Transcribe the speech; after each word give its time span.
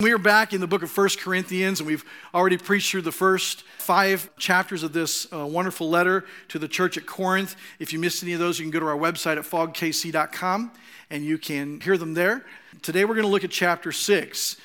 We 0.00 0.12
are 0.12 0.18
back 0.18 0.52
in 0.52 0.60
the 0.60 0.68
book 0.68 0.84
of 0.84 0.92
First 0.92 1.18
Corinthians, 1.18 1.80
and 1.80 1.86
we've 1.88 2.04
already 2.32 2.56
preached 2.56 2.92
through 2.92 3.02
the 3.02 3.10
first 3.10 3.64
five 3.78 4.30
chapters 4.36 4.84
of 4.84 4.92
this 4.92 5.26
uh, 5.32 5.44
wonderful 5.44 5.90
letter 5.90 6.24
to 6.48 6.60
the 6.60 6.68
church 6.68 6.96
at 6.96 7.04
Corinth. 7.04 7.56
If 7.80 7.92
you 7.92 7.98
missed 7.98 8.22
any 8.22 8.32
of 8.32 8.38
those, 8.38 8.60
you 8.60 8.64
can 8.64 8.70
go 8.70 8.78
to 8.78 8.86
our 8.86 8.96
website 8.96 9.38
at 9.38 9.44
fogkc.com 9.44 10.70
and 11.10 11.24
you 11.24 11.36
can 11.36 11.80
hear 11.80 11.98
them 11.98 12.14
there. 12.14 12.46
Today, 12.80 13.04
we're 13.04 13.16
going 13.16 13.26
to 13.26 13.30
look 13.30 13.42
at 13.42 13.50
chapter 13.50 13.90
6. 13.90 14.56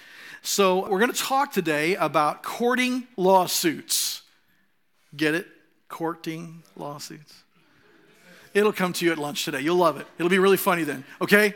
So, 0.43 0.87
we're 0.87 0.99
going 0.99 1.11
to 1.11 1.19
talk 1.19 1.51
today 1.51 1.95
about 1.95 2.43
courting 2.43 3.07
lawsuits. 3.17 4.21
Get 5.17 5.33
it? 5.33 5.47
Courting 5.89 6.61
lawsuits. 6.75 7.41
It'll 8.53 8.71
come 8.71 8.93
to 8.93 9.03
you 9.03 9.11
at 9.11 9.17
lunch 9.17 9.45
today. 9.45 9.61
You'll 9.61 9.77
love 9.77 9.99
it. 9.99 10.05
It'll 10.19 10.29
be 10.29 10.37
really 10.37 10.57
funny 10.57 10.83
then, 10.83 11.03
okay? 11.19 11.55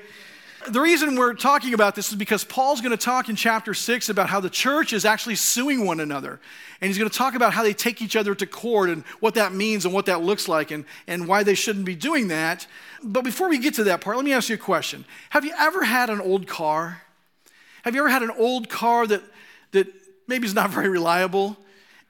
The 0.65 0.81
reason 0.81 1.15
we're 1.15 1.33
talking 1.33 1.73
about 1.73 1.95
this 1.95 2.09
is 2.09 2.15
because 2.15 2.43
Paul's 2.43 2.81
going 2.81 2.91
to 2.91 2.97
talk 2.97 3.29
in 3.29 3.35
chapter 3.35 3.73
6 3.73 4.09
about 4.09 4.29
how 4.29 4.39
the 4.39 4.49
church 4.49 4.91
is 4.91 5.05
actually 5.05 5.35
suing 5.35 5.85
one 5.85 5.99
another. 5.99 6.39
And 6.81 6.89
he's 6.89 6.98
going 6.98 7.09
to 7.09 7.15
talk 7.15 7.35
about 7.35 7.53
how 7.53 7.63
they 7.63 7.73
take 7.73 8.02
each 8.02 8.15
other 8.15 8.35
to 8.35 8.45
court 8.45 8.89
and 8.89 9.03
what 9.20 9.35
that 9.35 9.53
means 9.53 9.85
and 9.85 9.93
what 9.93 10.07
that 10.07 10.21
looks 10.21 10.48
like 10.48 10.71
and, 10.71 10.85
and 11.07 11.27
why 11.27 11.43
they 11.43 11.53
shouldn't 11.53 11.85
be 11.85 11.95
doing 11.95 12.27
that. 12.29 12.67
But 13.03 13.23
before 13.23 13.49
we 13.49 13.59
get 13.59 13.75
to 13.75 13.84
that 13.85 14.01
part, 14.01 14.17
let 14.17 14.25
me 14.25 14.34
ask 14.34 14.49
you 14.49 14.55
a 14.55 14.59
question. 14.59 15.05
Have 15.29 15.45
you 15.45 15.53
ever 15.57 15.84
had 15.84 16.09
an 16.09 16.20
old 16.20 16.48
car? 16.48 17.03
Have 17.84 17.95
you 17.95 18.01
ever 18.01 18.09
had 18.09 18.23
an 18.23 18.31
old 18.31 18.67
car 18.70 19.07
that, 19.07 19.21
that 19.71 19.87
maybe 20.27 20.48
is 20.48 20.53
not 20.53 20.70
very 20.71 20.89
reliable? 20.89 21.55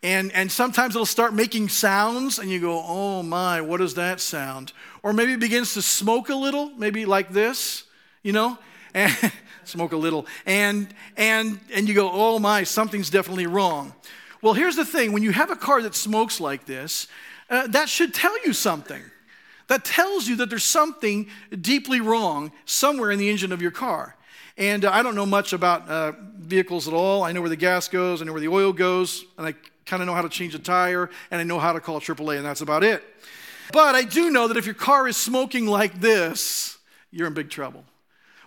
And, 0.04 0.32
and 0.32 0.52
sometimes 0.52 0.96
it'll 0.96 1.06
start 1.06 1.34
making 1.34 1.70
sounds, 1.70 2.38
and 2.38 2.52
you 2.52 2.60
go, 2.62 2.84
oh 2.86 3.24
my, 3.24 3.62
what 3.62 3.82
is 3.82 3.96
that 3.96 4.22
sound? 4.22 4.72
Or 5.02 5.12
maybe 5.12 5.34
it 5.34 5.40
begins 5.40 5.74
to 5.74 5.82
smoke 5.82 6.30
a 6.30 6.36
little, 6.36 6.70
maybe 6.78 7.06
like 7.06 7.30
this 7.30 7.87
you 8.24 8.34
know, 8.34 8.58
and 8.94 9.16
smoke 9.64 9.92
a 9.92 9.98
little, 9.98 10.26
and 10.46 10.88
and 11.16 11.60
and 11.74 11.88
you 11.88 11.94
go, 11.94 12.10
oh 12.12 12.40
my, 12.40 12.64
something's 12.64 13.10
definitely 13.10 13.48
wrong. 13.48 13.94
Well, 14.42 14.54
here's 14.54 14.76
the 14.76 14.86
thing: 14.86 15.12
when 15.12 15.24
you 15.24 15.32
have 15.32 15.52
a 15.52 15.56
car 15.56 15.82
that 15.82 15.96
smokes 15.96 16.40
like 16.40 16.66
this, 16.66 17.08
uh, 17.50 17.68
that 17.68 17.90
should 17.90 18.14
tell 18.14 18.44
you 18.46 18.54
something. 18.54 19.04
That 19.68 19.84
tells 19.84 20.28
you 20.28 20.38
that 20.38 20.50
there's 20.50 20.64
something 20.64 21.28
deeply 21.60 22.00
wrong 22.00 22.54
somewhere 22.66 23.12
in 23.12 23.20
the 23.20 23.30
engine 23.30 23.52
of 23.52 23.62
your 23.62 23.72
car. 23.72 24.16
And 24.58 24.86
uh, 24.86 24.92
I 24.92 25.04
don't 25.04 25.14
know 25.14 25.26
much 25.26 25.54
about 25.54 25.88
uh, 25.90 26.14
vehicles 26.38 26.88
at 26.88 26.94
all. 26.94 27.24
I 27.24 27.32
know 27.32 27.42
where 27.42 27.50
the 27.50 27.56
gas 27.56 27.88
goes, 27.88 28.22
I 28.22 28.26
know 28.26 28.32
where 28.32 28.42
the 28.42 28.48
oil 28.48 28.74
goes, 28.74 29.26
and 29.38 29.46
I 29.46 29.54
kind 29.86 30.02
of 30.02 30.08
know 30.08 30.14
how 30.14 30.22
to 30.22 30.30
change 30.30 30.56
a 30.56 30.60
tire, 30.60 31.10
and 31.32 31.40
I 31.40 31.44
know 31.44 31.60
how 31.60 31.74
to 31.74 31.80
call 31.80 32.00
AAA, 32.00 32.38
and 32.38 32.46
that's 32.46 32.62
about 32.62 32.84
it. 32.84 33.04
But 33.72 33.96
I 33.96 34.04
do 34.04 34.32
know 34.32 34.48
that 34.48 34.58
if 34.58 34.66
your 34.66 34.76
car 34.76 35.08
is 35.08 35.18
smoking 35.18 35.68
like 35.68 36.00
this, 36.00 36.78
you're 37.12 37.28
in 37.28 37.34
big 37.34 37.50
trouble. 37.50 37.84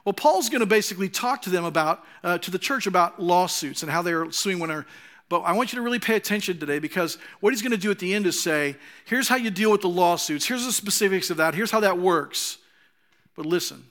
Well, 0.05 0.13
Paul's 0.13 0.49
going 0.49 0.61
to 0.61 0.67
basically 0.67 1.09
talk 1.09 1.43
to 1.43 1.51
them 1.51 1.65
about, 1.65 2.05
uh, 2.25 2.39
to 2.39 2.51
the 2.51 2.59
church 2.59 2.87
about 2.87 3.21
lawsuits 3.21 3.83
and 3.83 3.91
how 3.91 4.03
they're 4.03 4.31
suing 4.31 4.59
one 4.59 4.71
another. 4.71 4.87
But 5.29 5.43
I 5.43 5.53
want 5.53 5.73
you 5.73 5.77
to 5.77 5.83
really 5.83 6.01
pay 6.01 6.17
attention 6.17 6.59
today 6.59 6.81
because 6.81 7.17
what 7.39 7.53
he's 7.53 7.63
going 7.63 7.71
to 7.71 7.79
do 7.79 7.91
at 7.91 8.01
the 8.01 8.15
end 8.15 8.27
is 8.27 8.41
say, 8.41 8.77
here's 9.05 9.29
how 9.29 9.37
you 9.37 9.51
deal 9.51 9.71
with 9.71 9.83
the 9.83 9.89
lawsuits, 9.89 10.47
here's 10.47 10.67
the 10.67 10.73
specifics 10.73 11.31
of 11.31 11.37
that, 11.37 11.55
here's 11.55 11.71
how 11.71 11.81
that 11.81 11.99
works. 11.99 12.59
But 13.37 13.47
listen, 13.47 13.85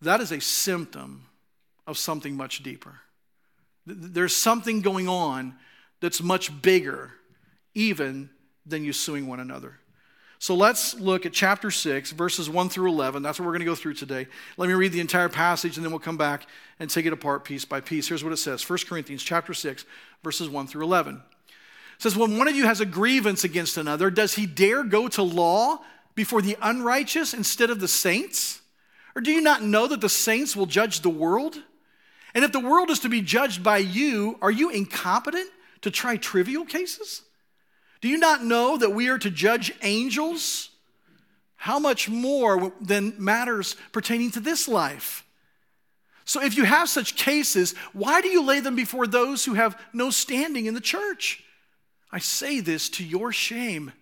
that 0.00 0.20
is 0.20 0.32
a 0.32 0.40
symptom 0.40 1.26
of 1.86 1.98
something 1.98 2.34
much 2.34 2.62
deeper. 2.62 3.00
There's 3.84 4.34
something 4.34 4.80
going 4.80 5.08
on 5.08 5.54
that's 6.00 6.22
much 6.22 6.62
bigger, 6.62 7.12
even 7.74 8.30
than 8.64 8.84
you 8.84 8.94
suing 8.94 9.26
one 9.26 9.40
another. 9.40 9.78
So 10.44 10.54
let's 10.54 10.92
look 11.00 11.24
at 11.24 11.32
chapter 11.32 11.70
6, 11.70 12.10
verses 12.10 12.50
1 12.50 12.68
through 12.68 12.90
11. 12.90 13.22
That's 13.22 13.38
what 13.40 13.46
we're 13.46 13.52
going 13.52 13.60
to 13.60 13.64
go 13.64 13.74
through 13.74 13.94
today. 13.94 14.26
Let 14.58 14.68
me 14.68 14.74
read 14.74 14.92
the 14.92 15.00
entire 15.00 15.30
passage 15.30 15.78
and 15.78 15.86
then 15.86 15.90
we'll 15.90 16.00
come 16.00 16.18
back 16.18 16.46
and 16.78 16.90
take 16.90 17.06
it 17.06 17.14
apart 17.14 17.46
piece 17.46 17.64
by 17.64 17.80
piece. 17.80 18.08
Here's 18.08 18.22
what 18.22 18.30
it 18.30 18.36
says 18.36 18.68
1 18.68 18.80
Corinthians 18.86 19.22
chapter 19.22 19.54
6, 19.54 19.86
verses 20.22 20.50
1 20.50 20.66
through 20.66 20.84
11. 20.84 21.14
It 21.14 21.22
says, 21.96 22.14
When 22.14 22.36
one 22.36 22.46
of 22.46 22.54
you 22.54 22.66
has 22.66 22.82
a 22.82 22.84
grievance 22.84 23.42
against 23.42 23.78
another, 23.78 24.10
does 24.10 24.34
he 24.34 24.44
dare 24.44 24.84
go 24.84 25.08
to 25.08 25.22
law 25.22 25.78
before 26.14 26.42
the 26.42 26.58
unrighteous 26.60 27.32
instead 27.32 27.70
of 27.70 27.80
the 27.80 27.88
saints? 27.88 28.60
Or 29.16 29.22
do 29.22 29.32
you 29.32 29.40
not 29.40 29.62
know 29.62 29.86
that 29.86 30.02
the 30.02 30.10
saints 30.10 30.54
will 30.54 30.66
judge 30.66 31.00
the 31.00 31.08
world? 31.08 31.56
And 32.34 32.44
if 32.44 32.52
the 32.52 32.60
world 32.60 32.90
is 32.90 32.98
to 32.98 33.08
be 33.08 33.22
judged 33.22 33.62
by 33.62 33.78
you, 33.78 34.36
are 34.42 34.50
you 34.50 34.68
incompetent 34.68 35.48
to 35.80 35.90
try 35.90 36.18
trivial 36.18 36.66
cases? 36.66 37.22
Do 38.04 38.10
you 38.10 38.18
not 38.18 38.44
know 38.44 38.76
that 38.76 38.92
we 38.92 39.08
are 39.08 39.16
to 39.16 39.30
judge 39.30 39.72
angels? 39.80 40.68
How 41.56 41.78
much 41.78 42.06
more 42.06 42.70
than 42.78 43.14
matters 43.16 43.76
pertaining 43.92 44.30
to 44.32 44.40
this 44.40 44.68
life? 44.68 45.24
So, 46.26 46.42
if 46.42 46.54
you 46.54 46.64
have 46.64 46.90
such 46.90 47.16
cases, 47.16 47.74
why 47.94 48.20
do 48.20 48.28
you 48.28 48.42
lay 48.42 48.60
them 48.60 48.76
before 48.76 49.06
those 49.06 49.46
who 49.46 49.54
have 49.54 49.80
no 49.94 50.10
standing 50.10 50.66
in 50.66 50.74
the 50.74 50.82
church? 50.82 51.42
I 52.12 52.18
say 52.18 52.60
this 52.60 52.90
to 52.90 53.02
your 53.02 53.32
shame. 53.32 53.92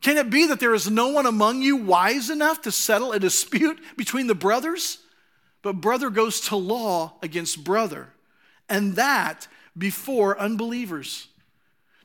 Can 0.00 0.16
it 0.16 0.30
be 0.30 0.46
that 0.46 0.60
there 0.60 0.72
is 0.72 0.88
no 0.88 1.08
one 1.08 1.26
among 1.26 1.60
you 1.60 1.74
wise 1.74 2.30
enough 2.30 2.62
to 2.62 2.70
settle 2.70 3.10
a 3.10 3.18
dispute 3.18 3.80
between 3.96 4.28
the 4.28 4.36
brothers? 4.36 4.98
But 5.62 5.80
brother 5.80 6.10
goes 6.10 6.40
to 6.42 6.56
law 6.56 7.14
against 7.20 7.64
brother, 7.64 8.10
and 8.68 8.94
that 8.94 9.48
before 9.76 10.38
unbelievers. 10.38 11.26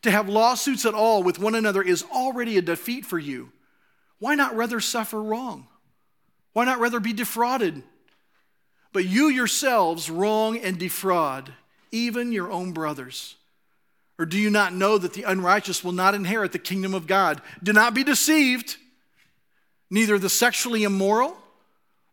To 0.04 0.12
have 0.12 0.30
lawsuits 0.30 0.86
at 0.86 0.94
all 0.94 1.24
with 1.24 1.40
one 1.40 1.56
another 1.56 1.82
is 1.82 2.04
already 2.04 2.58
a 2.58 2.62
defeat 2.62 3.06
for 3.06 3.18
you. 3.18 3.52
Why 4.20 4.36
not 4.36 4.56
rather 4.56 4.80
suffer 4.80 5.22
wrong? 5.22 5.68
Why 6.54 6.66
not 6.66 6.80
rather 6.80 7.00
be 7.00 7.14
defrauded? 7.14 7.84
But 8.92 9.06
you 9.06 9.28
yourselves 9.28 10.10
wrong 10.10 10.58
and 10.58 10.78
defraud 10.78 11.54
even 11.92 12.32
your 12.32 12.52
own 12.52 12.74
brothers. 12.74 13.36
Or 14.20 14.26
do 14.26 14.38
you 14.38 14.50
not 14.50 14.74
know 14.74 14.98
that 14.98 15.14
the 15.14 15.24
unrighteous 15.24 15.84
will 15.84 15.92
not 15.92 16.16
inherit 16.16 16.52
the 16.52 16.60
kingdom 16.60 16.94
of 16.94 17.08
God? 17.08 17.42
Do 17.62 17.72
not 17.72 17.94
be 17.94 18.04
deceived. 18.04 18.78
Neither 19.90 20.18
the 20.18 20.30
sexually 20.30 20.84
immoral, 20.84 21.38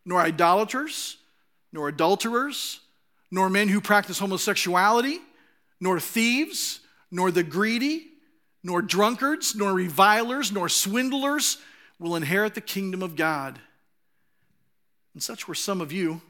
nor 0.04 0.20
idolaters, 0.20 1.16
nor 1.72 1.88
adulterers, 1.88 2.80
nor 3.30 3.48
men 3.48 3.68
who 3.68 3.80
practice 3.80 4.18
homosexuality, 4.18 5.18
nor 5.80 5.98
thieves 5.98 6.79
nor 7.10 7.30
the 7.30 7.42
greedy, 7.42 8.06
nor 8.62 8.82
drunkards, 8.82 9.54
nor 9.54 9.72
revilers, 9.72 10.52
nor 10.52 10.68
swindlers 10.68 11.58
will 11.98 12.16
inherit 12.16 12.54
the 12.54 12.60
kingdom 12.60 13.02
of 13.02 13.16
God. 13.16 13.58
And 15.14 15.22
such 15.22 15.48
were 15.48 15.54
some 15.54 15.80
of 15.80 15.92
you. 15.92 16.20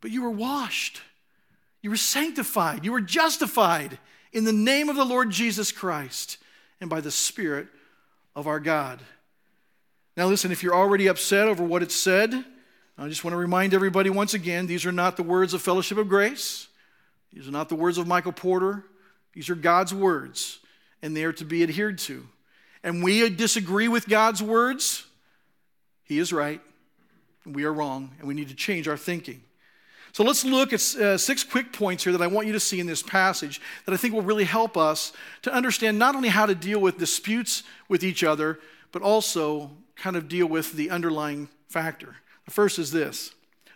But 0.00 0.10
you 0.10 0.22
were 0.22 0.30
washed, 0.30 1.02
you 1.82 1.90
were 1.90 1.96
sanctified, 1.96 2.84
you 2.84 2.92
were 2.92 3.00
justified 3.00 3.98
in 4.32 4.44
the 4.44 4.52
name 4.52 4.88
of 4.88 4.96
the 4.96 5.04
Lord 5.04 5.30
Jesus 5.30 5.72
Christ 5.72 6.38
and 6.80 6.88
by 6.88 7.00
the 7.00 7.10
Spirit 7.10 7.66
of 8.34 8.46
our 8.46 8.60
God. 8.60 9.00
Now, 10.16 10.26
listen, 10.26 10.52
if 10.52 10.62
you're 10.62 10.74
already 10.74 11.06
upset 11.06 11.48
over 11.48 11.64
what 11.64 11.82
it 11.82 11.92
said, 11.92 12.32
I 12.96 13.08
just 13.08 13.24
want 13.24 13.32
to 13.32 13.38
remind 13.38 13.74
everybody 13.74 14.10
once 14.10 14.34
again 14.34 14.66
these 14.66 14.84
are 14.84 14.92
not 14.92 15.16
the 15.16 15.22
words 15.22 15.54
of 15.54 15.62
Fellowship 15.62 15.98
of 15.98 16.08
Grace. 16.08 16.68
These 17.32 17.48
are 17.48 17.52
not 17.52 17.68
the 17.68 17.74
words 17.74 17.96
of 17.96 18.06
Michael 18.06 18.32
Porter. 18.32 18.84
These 19.32 19.50
are 19.50 19.54
God's 19.54 19.94
words, 19.94 20.58
and 21.02 21.16
they 21.16 21.24
are 21.24 21.32
to 21.34 21.44
be 21.44 21.62
adhered 21.62 21.98
to. 21.98 22.26
And 22.82 23.02
we 23.02 23.28
disagree 23.30 23.88
with 23.88 24.08
God's 24.08 24.42
words, 24.42 25.06
He 26.04 26.18
is 26.18 26.32
right, 26.32 26.60
and 27.44 27.54
we 27.54 27.64
are 27.64 27.72
wrong, 27.72 28.10
and 28.18 28.26
we 28.26 28.34
need 28.34 28.48
to 28.48 28.54
change 28.54 28.88
our 28.88 28.96
thinking. 28.96 29.42
So 30.12 30.24
let's 30.24 30.44
look 30.44 30.72
at 30.72 30.80
uh, 30.96 31.16
six 31.16 31.44
quick 31.44 31.72
points 31.72 32.02
here 32.02 32.12
that 32.12 32.22
I 32.22 32.26
want 32.26 32.48
you 32.48 32.52
to 32.54 32.60
see 32.60 32.80
in 32.80 32.86
this 32.86 33.02
passage 33.02 33.60
that 33.86 33.92
I 33.92 33.96
think 33.96 34.12
will 34.12 34.22
really 34.22 34.44
help 34.44 34.76
us 34.76 35.12
to 35.42 35.52
understand 35.52 35.98
not 35.98 36.16
only 36.16 36.28
how 36.28 36.46
to 36.46 36.54
deal 36.54 36.80
with 36.80 36.98
disputes 36.98 37.62
with 37.88 38.02
each 38.02 38.24
other, 38.24 38.58
but 38.90 39.02
also 39.02 39.70
kind 39.94 40.16
of 40.16 40.28
deal 40.28 40.46
with 40.46 40.72
the 40.72 40.90
underlying 40.90 41.48
factor. 41.68 42.16
The 42.44 42.50
first 42.50 42.78
is 42.78 42.90
this 42.90 43.32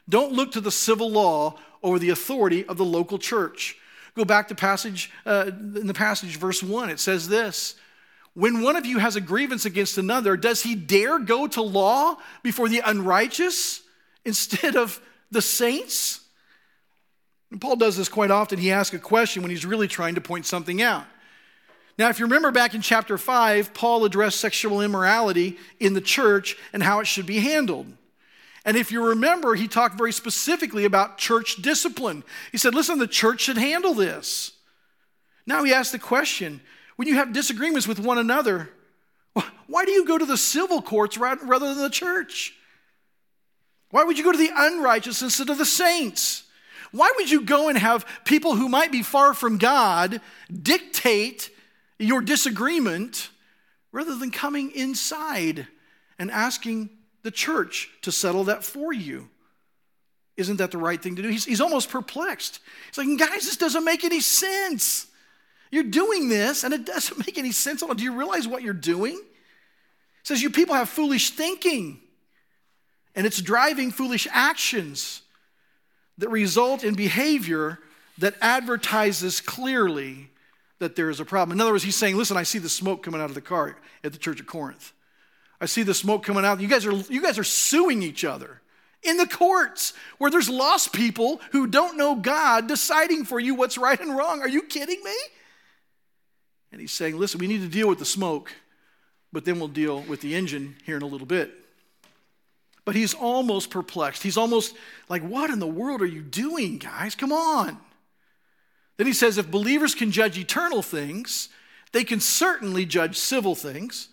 don't 0.09 0.33
look 0.33 0.53
to 0.53 0.61
the 0.61 0.71
civil 0.71 1.11
law 1.11 1.57
over 1.83 1.99
the 1.99 2.11
authority 2.11 2.67
of 2.67 2.79
the 2.79 2.85
local 2.85 3.19
church. 3.19 3.79
Go 4.15 4.25
back 4.25 4.49
to 4.49 4.55
passage, 4.55 5.11
uh, 5.27 5.51
in 5.57 5.87
the 5.87 5.95
passage, 5.95 6.37
verse 6.37 6.63
1, 6.63 6.91
it 6.91 7.01
says 7.01 7.29
this 7.29 7.75
When 8.35 8.63
one 8.63 8.77
of 8.77 8.87
you 8.87 8.99
has 8.99 9.17
a 9.17 9.21
grievance 9.21 9.65
against 9.65 9.99
another, 9.99 10.37
does 10.37 10.63
he 10.63 10.75
dare 10.75 11.19
go 11.19 11.47
to 11.49 11.63
law 11.63 12.17
before 12.43 12.69
the 12.69 12.83
unrighteous 12.85 13.83
instead 14.25 14.77
of 14.77 15.01
the 15.31 15.43
saints? 15.43 16.21
And 17.51 17.61
Paul 17.61 17.77
does 17.77 17.97
this 17.97 18.09
quite 18.09 18.31
often. 18.31 18.59
He 18.59 18.73
asks 18.73 18.95
a 18.95 18.99
question 18.99 19.43
when 19.43 19.51
he's 19.51 19.67
really 19.67 19.89
trying 19.89 20.17
to 20.17 20.21
point 20.21 20.47
something 20.47 20.83
out. 20.83 21.05
Now, 21.97 22.09
if 22.09 22.19
you 22.19 22.27
remember 22.27 22.51
back 22.51 22.75
in 22.75 22.81
chapter 22.81 23.17
5, 23.17 23.73
Paul 23.73 24.05
addressed 24.05 24.41
sexual 24.41 24.81
immorality 24.81 25.59
in 25.79 25.95
the 25.95 26.01
church 26.01 26.57
and 26.73 26.83
how 26.83 26.99
it 26.99 27.07
should 27.07 27.27
be 27.27 27.39
handled. 27.39 27.87
And 28.65 28.77
if 28.77 28.91
you 28.91 29.09
remember, 29.09 29.55
he 29.55 29.69
talked 29.69 29.99
very 29.99 30.13
specifically 30.13 30.85
about 30.85 31.19
church 31.19 31.57
discipline. 31.57 32.25
He 32.51 32.59
said, 32.59 32.75
listen, 32.75 32.99
the 32.99 33.07
church 33.07 33.43
should 33.43 33.59
handle 33.59 33.95
this. 33.95 34.53
Now 35.47 35.65
he 35.65 35.75
asks 35.75 35.93
the 35.93 35.99
question 35.99 36.61
when 36.97 37.09
you 37.09 37.17
have 37.17 37.33
disagreements 37.33 37.87
with 37.87 37.99
one 37.99 38.19
another, 38.19 38.71
why 39.67 39.85
do 39.85 39.91
you 39.91 40.07
go 40.07 40.17
to 40.17 40.27
the 40.27 40.37
civil 40.37 40.81
courts 40.81 41.19
rather 41.19 41.75
than 41.75 41.83
the 41.83 41.91
church? 41.91 42.55
Why 43.91 44.05
would 44.05 44.17
you 44.17 44.25
go 44.25 44.33
to 44.33 44.39
the 44.39 44.53
unrighteous 44.55 45.23
instead 45.23 45.51
of 45.51 45.59
the 45.59 45.65
saints? 45.65 46.45
Why 46.93 47.13
would 47.17 47.31
you 47.31 47.43
go 47.43 47.69
and 47.69 47.77
have 47.77 48.07
people 48.25 48.55
who 48.55 48.69
might 48.69 48.93
be 48.93 49.03
far 49.03 49.35
from 49.35 49.59
God 49.59 50.21
dictate 50.63 51.51
your 51.99 52.21
disagreement 52.21 53.31
rather 53.91 54.17
than 54.17 54.31
coming 54.31 54.71
inside 54.71 55.67
and 56.19 56.31
asking 56.31 56.91
the 57.25 57.33
church 57.33 57.91
to 58.03 58.13
settle 58.13 58.45
that 58.45 58.63
for 58.63 58.93
you? 58.93 59.29
Isn't 60.37 60.59
that 60.59 60.71
the 60.71 60.79
right 60.79 61.03
thing 61.03 61.17
to 61.17 61.23
do? 61.23 61.29
He's, 61.29 61.45
he's 61.45 61.61
almost 61.61 61.91
perplexed. 61.91 62.61
He's 62.89 62.99
like, 62.99 63.19
guys, 63.19 63.45
this 63.45 63.57
doesn't 63.57 63.85
make 63.85 64.05
any 64.05 64.21
sense. 64.21 65.07
You're 65.71 65.85
doing 65.85 66.29
this 66.29 66.63
and 66.63 66.73
it 66.73 66.87
doesn't 66.87 67.19
make 67.27 67.39
any 67.39 67.51
sense 67.51 67.83
at 67.83 67.89
all. 67.89 67.95
Do 67.95 68.05
you 68.05 68.17
realize 68.17 68.47
what 68.47 68.63
you're 68.63 68.73
doing? 68.73 69.21
Says, 70.23 70.43
You 70.43 70.51
people 70.51 70.75
have 70.75 70.89
foolish 70.89 71.31
thinking, 71.31 72.01
and 73.15 73.27
it's 73.27 73.41
driving 73.41 73.91
foolish 73.91 74.27
actions 74.31 75.23
that 76.19 76.29
result 76.29 76.85
in 76.85 76.95
behavior 76.95 77.79
that 78.19 78.35
advertises 78.41 79.41
clearly 79.41 80.31
that 80.79 80.97
there 80.97 81.11
is 81.11 81.21
a 81.21 81.25
problem. 81.25 81.57
In 81.57 81.61
other 81.61 81.73
words, 81.73 81.85
he's 81.85 81.97
saying, 81.97 82.17
Listen, 82.17 82.37
I 82.37 82.43
see 82.43 82.59
the 82.59 82.69
smoke 82.69 83.03
coming 83.03 83.21
out 83.21 83.29
of 83.29 83.35
the 83.35 83.41
car 83.41 83.77
at 84.03 84.13
the 84.13 84.19
church 84.19 84.41
of 84.41 84.47
Corinth. 84.47 84.93
I 85.61 85.67
see 85.67 85.83
the 85.83 85.95
smoke 85.95 86.25
coming 86.25 86.45
out. 86.45 86.61
You 86.61 86.69
guys 86.69 86.87
are, 86.87 86.93
you 86.93 87.23
guys 87.23 87.39
are 87.39 87.45
suing 87.45 88.03
each 88.03 88.25
other 88.25 88.61
in 89.03 89.17
the 89.17 89.27
courts 89.27 89.93
where 90.19 90.31
there's 90.31 90.49
lost 90.49 90.93
people 90.93 91.41
who 91.53 91.67
don't 91.67 91.97
know 91.97 92.15
God 92.17 92.67
deciding 92.67 93.25
for 93.25 93.39
you 93.39 93.55
what's 93.55 93.79
right 93.79 94.01
and 94.01 94.17
wrong. 94.17 94.41
Are 94.41 94.49
you 94.49 94.63
kidding 94.63 95.03
me? 95.05 95.17
And 96.73 96.81
he's 96.81 96.93
saying, 96.93 97.17
listen, 97.17 97.39
we 97.39 97.47
need 97.47 97.61
to 97.61 97.69
deal 97.69 97.89
with 97.89 97.99
the 97.99 98.05
smoke, 98.05 98.53
but 99.33 99.45
then 99.45 99.59
we'll 99.59 99.69
deal 99.69 100.01
with 100.03 100.21
the 100.21 100.35
engine 100.35 100.77
here 100.85 100.97
in 100.97 101.03
a 101.03 101.07
little 101.07 101.27
bit. 101.27 101.53
But 102.85 102.97
he's 102.97 103.15
almost 103.15 103.71
perplexed. 103.71 104.23
He's 104.23 104.37
almost 104.37 104.75
like, 105.09 105.23
what 105.23 105.51
in 105.51 105.59
the 105.59 105.67
world 105.67 106.03
are 106.03 106.07
you 106.07 106.21
doing, 106.21 106.79
guys? 106.79 107.15
Come 107.15 107.33
on. 107.33 107.79
Then 108.97 109.07
he 109.07 109.13
says, 109.13 109.39
if 109.39 109.51
believers 109.51 109.95
can 109.95 110.11
judge 110.11 110.39
eternal 110.39 110.83
things, 110.83 111.49
they 111.93 112.05
can 112.05 112.21
certainly 112.21 112.85
judge 112.85 113.17
civil 113.17 113.55
things. 113.55 114.09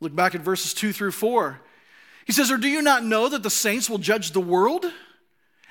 Look 0.00 0.14
back 0.14 0.34
at 0.34 0.40
verses 0.40 0.74
2 0.74 0.92
through 0.92 1.12
4. 1.12 1.60
He 2.24 2.32
says, 2.32 2.50
Or 2.50 2.56
do 2.56 2.68
you 2.68 2.82
not 2.82 3.04
know 3.04 3.28
that 3.28 3.42
the 3.42 3.50
saints 3.50 3.90
will 3.90 3.98
judge 3.98 4.32
the 4.32 4.40
world? 4.40 4.86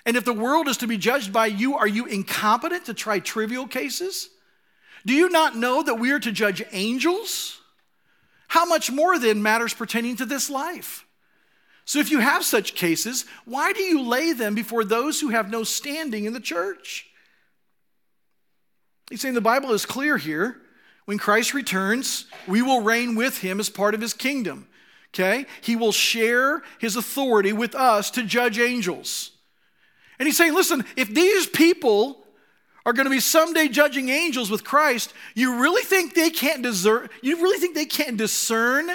And 0.05 0.15
if 0.15 0.25
the 0.25 0.33
world 0.33 0.67
is 0.67 0.77
to 0.77 0.87
be 0.87 0.97
judged 0.97 1.33
by 1.33 1.47
you, 1.47 1.75
are 1.75 1.87
you 1.87 2.05
incompetent 2.05 2.85
to 2.85 2.93
try 2.93 3.19
trivial 3.19 3.67
cases? 3.67 4.29
Do 5.05 5.13
you 5.13 5.29
not 5.29 5.55
know 5.55 5.83
that 5.83 5.95
we 5.95 6.11
are 6.11 6.19
to 6.19 6.31
judge 6.31 6.63
angels? 6.71 7.59
How 8.47 8.65
much 8.65 8.91
more 8.91 9.19
then 9.19 9.41
matters 9.41 9.73
pertaining 9.73 10.15
to 10.17 10.25
this 10.25 10.49
life? 10.49 11.05
So 11.85 11.99
if 11.99 12.11
you 12.11 12.19
have 12.19 12.43
such 12.43 12.75
cases, 12.75 13.25
why 13.45 13.73
do 13.73 13.81
you 13.81 14.01
lay 14.01 14.33
them 14.33 14.53
before 14.53 14.83
those 14.83 15.19
who 15.19 15.29
have 15.29 15.49
no 15.49 15.63
standing 15.63 16.25
in 16.25 16.33
the 16.33 16.39
church? 16.39 17.07
He's 19.09 19.21
saying 19.21 19.33
the 19.33 19.41
Bible 19.41 19.71
is 19.73 19.85
clear 19.85 20.17
here. 20.17 20.61
When 21.09 21.17
Christ 21.17 21.55
returns, 21.55 22.25
we 22.47 22.61
will 22.61 22.81
reign 22.81 23.15
with 23.15 23.39
him 23.39 23.59
as 23.59 23.67
part 23.67 23.95
of 23.95 24.01
his 24.01 24.13
kingdom 24.13 24.67
okay? 25.11 25.47
He 25.61 25.75
will 25.75 25.91
share 25.91 26.61
his 26.77 26.95
authority 26.95 27.51
with 27.51 27.73
us 27.73 28.11
to 28.11 28.21
judge 28.21 28.59
angels. 28.59 29.31
And 30.19 30.27
he's 30.27 30.37
saying, 30.37 30.53
listen, 30.53 30.85
if 30.95 31.11
these 31.11 31.47
people 31.47 32.23
are 32.85 32.93
going 32.93 33.07
to 33.07 33.09
be 33.09 33.19
someday 33.19 33.69
judging 33.69 34.09
angels 34.09 34.51
with 34.51 34.63
Christ, 34.63 35.11
you 35.33 35.59
really 35.59 35.81
think 35.81 36.13
they 36.13 36.29
can't 36.29 36.61
discern, 36.61 37.09
you 37.23 37.41
really 37.41 37.57
think 37.57 37.73
they 37.73 37.87
can't 37.87 38.15
discern 38.15 38.91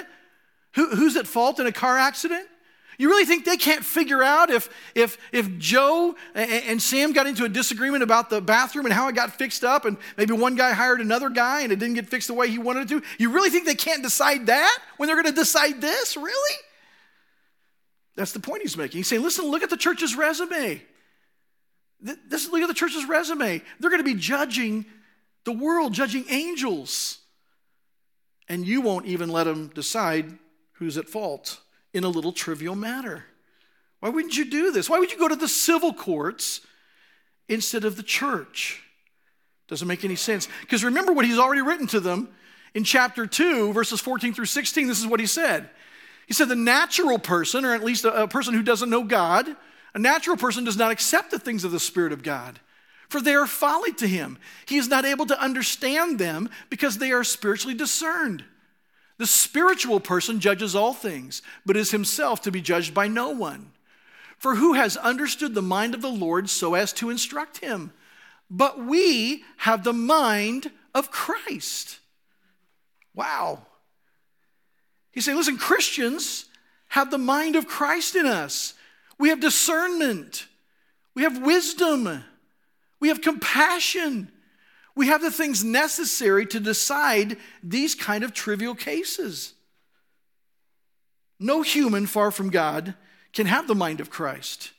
who, 0.75 0.95
who's 0.95 1.17
at 1.17 1.27
fault 1.27 1.59
in 1.59 1.67
a 1.67 1.71
car 1.73 1.97
accident? 1.97 2.47
You 2.97 3.09
really 3.09 3.25
think 3.25 3.45
they 3.45 3.57
can't 3.57 3.83
figure 3.83 4.23
out 4.23 4.49
if, 4.49 4.69
if, 4.93 5.17
if 5.31 5.57
Joe 5.57 6.15
and 6.33 6.81
Sam 6.81 7.11
got 7.11 7.27
into 7.27 7.43
a 7.43 7.49
disagreement 7.49 8.03
about 8.03 8.29
the 8.29 8.41
bathroom 8.41 8.85
and 8.85 8.93
how 8.93 9.07
it 9.07 9.15
got 9.15 9.33
fixed 9.37 9.63
up, 9.63 9.85
and 9.85 9.97
maybe 10.17 10.33
one 10.33 10.55
guy 10.55 10.71
hired 10.71 11.01
another 11.01 11.29
guy 11.29 11.61
and 11.61 11.71
it 11.71 11.79
didn't 11.79 11.95
get 11.95 12.07
fixed 12.07 12.27
the 12.27 12.33
way 12.33 12.49
he 12.49 12.57
wanted 12.57 12.83
it 12.83 12.89
to? 12.89 13.07
You 13.17 13.31
really 13.31 13.49
think 13.49 13.65
they 13.65 13.75
can't 13.75 14.03
decide 14.03 14.45
that 14.47 14.79
when 14.97 15.07
they're 15.07 15.21
going 15.21 15.33
to 15.33 15.39
decide 15.39 15.81
this? 15.81 16.15
Really? 16.15 16.57
That's 18.15 18.31
the 18.31 18.39
point 18.39 18.61
he's 18.61 18.77
making. 18.77 18.99
He's 18.99 19.07
saying, 19.07 19.23
listen, 19.23 19.45
look 19.45 19.63
at 19.63 19.69
the 19.69 19.77
church's 19.77 20.15
resume. 20.15 20.81
This, 21.99 22.49
look 22.49 22.61
at 22.61 22.67
the 22.67 22.73
church's 22.73 23.05
resume. 23.07 23.61
They're 23.79 23.89
going 23.89 24.03
to 24.03 24.09
be 24.09 24.19
judging 24.19 24.85
the 25.43 25.51
world, 25.51 25.93
judging 25.93 26.25
angels. 26.29 27.19
And 28.47 28.65
you 28.65 28.79
won't 28.81 29.05
even 29.05 29.29
let 29.29 29.45
them 29.45 29.67
decide 29.73 30.37
who's 30.73 30.97
at 30.97 31.09
fault 31.09 31.59
in 31.95 32.03
a 32.03 32.09
little 32.09 32.33
trivial 32.33 32.75
matter. 32.75 33.23
Why 34.01 34.09
wouldn't 34.09 34.37
you 34.37 34.45
do 34.45 34.71
this? 34.71 34.89
Why 34.89 34.99
would 34.99 35.11
you 35.11 35.17
go 35.17 35.29
to 35.29 35.35
the 35.35 35.47
civil 35.47 35.93
courts 35.93 36.61
instead 37.47 37.85
of 37.85 37.95
the 37.95 38.03
church? 38.03 38.83
Doesn't 39.67 39.87
make 39.87 40.05
any 40.05 40.15
sense. 40.15 40.47
Because 40.61 40.83
remember 40.83 41.13
what 41.13 41.25
he's 41.25 41.39
already 41.39 41.61
written 41.61 41.87
to 41.87 41.99
them 41.99 42.29
in 42.73 42.83
chapter 42.83 43.25
2, 43.25 43.73
verses 43.73 44.01
14 44.01 44.33
through 44.33 44.45
16. 44.45 44.87
This 44.87 44.99
is 44.99 45.07
what 45.07 45.19
he 45.19 45.25
said. 45.25 45.69
He 46.27 46.33
said, 46.33 46.49
The 46.49 46.55
natural 46.55 47.17
person, 47.17 47.65
or 47.65 47.73
at 47.73 47.83
least 47.83 48.05
a, 48.05 48.27
person 48.27 48.53
who 48.53 48.61
doesn't 48.61 48.89
know 48.89 49.03
God, 49.03 49.47
a 49.93 49.99
natural 49.99 50.37
person 50.37 50.65
does 50.65 50.77
not 50.77 50.91
accept 50.91 51.31
the 51.31 51.39
things 51.39 51.63
of 51.63 51.71
the 51.71 51.79
Spirit 51.79 52.11
of 52.11 52.21
God, 52.21 52.59
for 53.07 53.21
they 53.21 53.33
are 53.33 53.47
folly 53.47 53.93
to 53.93 54.07
him. 54.07 54.37
He 54.67 54.77
is 54.77 54.89
not 54.89 55.05
able 55.05 55.25
to 55.27 55.41
understand 55.41 56.19
them 56.19 56.49
because 56.69 56.97
they 56.97 57.11
are 57.11 57.23
spiritually 57.23 57.75
discerned. 57.75 58.43
The 59.17 59.27
spiritual 59.27 59.99
person 59.99 60.39
judges 60.39 60.75
all 60.75 60.93
things, 60.93 61.41
but 61.65 61.77
is 61.77 61.91
himself 61.91 62.41
to 62.41 62.51
be 62.51 62.61
judged 62.61 62.93
by 62.93 63.07
no 63.07 63.29
one. 63.29 63.71
For 64.37 64.55
who 64.55 64.73
has 64.73 64.97
understood 64.97 65.55
the 65.55 65.61
mind 65.61 65.95
of 65.95 66.01
the 66.01 66.09
Lord 66.09 66.49
so 66.49 66.73
as 66.73 66.91
to 66.93 67.09
instruct 67.09 67.59
him? 67.59 67.93
But 68.49 68.83
we 68.83 69.43
have 69.57 69.83
the 69.83 69.93
mind 69.93 70.71
of 70.93 71.11
Christ. 71.11 71.99
Wow. 73.13 73.65
He's 75.11 75.25
saying, 75.25 75.37
listen, 75.37 75.57
Christians 75.57 76.45
have 76.89 77.09
the 77.09 77.17
mind 77.17 77.55
of 77.55 77.67
Christ 77.67 78.15
in 78.15 78.25
us. 78.25 78.73
We 79.17 79.29
have 79.29 79.39
discernment, 79.39 80.45
we 81.13 81.23
have 81.23 81.41
wisdom, 81.41 82.25
we 82.99 83.07
have 83.07 83.21
compassion, 83.21 84.29
we 84.95 85.07
have 85.07 85.21
the 85.21 85.31
things 85.31 85.63
necessary 85.63 86.45
to 86.47 86.59
decide 86.59 87.37
these 87.61 87.95
kind 87.95 88.23
of 88.23 88.33
trivial 88.33 88.75
cases. 88.75 89.53
No 91.39 91.61
human 91.61 92.07
far 92.07 92.31
from 92.31 92.49
God 92.49 92.95
can 93.33 93.45
have 93.45 93.67
the 93.67 93.75
mind 93.75 93.99
of 93.99 94.09
Christ. 94.09 94.71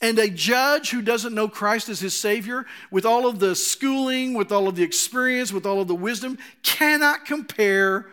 And 0.00 0.18
a 0.18 0.28
judge 0.28 0.90
who 0.90 1.02
doesn't 1.02 1.34
know 1.34 1.48
Christ 1.48 1.88
as 1.88 2.00
his 2.00 2.18
Savior, 2.18 2.66
with 2.90 3.06
all 3.06 3.26
of 3.26 3.38
the 3.38 3.56
schooling, 3.56 4.34
with 4.34 4.52
all 4.52 4.68
of 4.68 4.76
the 4.76 4.82
experience, 4.82 5.52
with 5.52 5.66
all 5.66 5.80
of 5.80 5.88
the 5.88 5.94
wisdom, 5.94 6.38
cannot 6.62 7.24
compare 7.24 8.06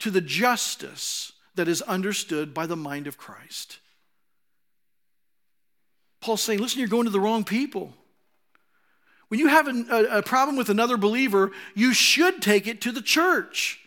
to 0.00 0.10
the 0.10 0.20
justice 0.20 1.32
that 1.54 1.68
is 1.68 1.82
understood 1.82 2.54
by 2.54 2.66
the 2.66 2.76
mind 2.76 3.06
of 3.06 3.18
Christ. 3.18 3.78
Paul's 6.20 6.42
saying, 6.42 6.58
listen, 6.58 6.78
you're 6.78 6.88
going 6.88 7.04
to 7.04 7.10
the 7.10 7.20
wrong 7.20 7.44
people. 7.44 7.94
When 9.30 9.38
you 9.38 9.46
have 9.46 9.68
a, 9.68 10.18
a 10.18 10.22
problem 10.22 10.56
with 10.56 10.70
another 10.70 10.96
believer, 10.96 11.52
you 11.76 11.94
should 11.94 12.42
take 12.42 12.66
it 12.66 12.80
to 12.80 12.90
the 12.90 13.00
church. 13.00 13.78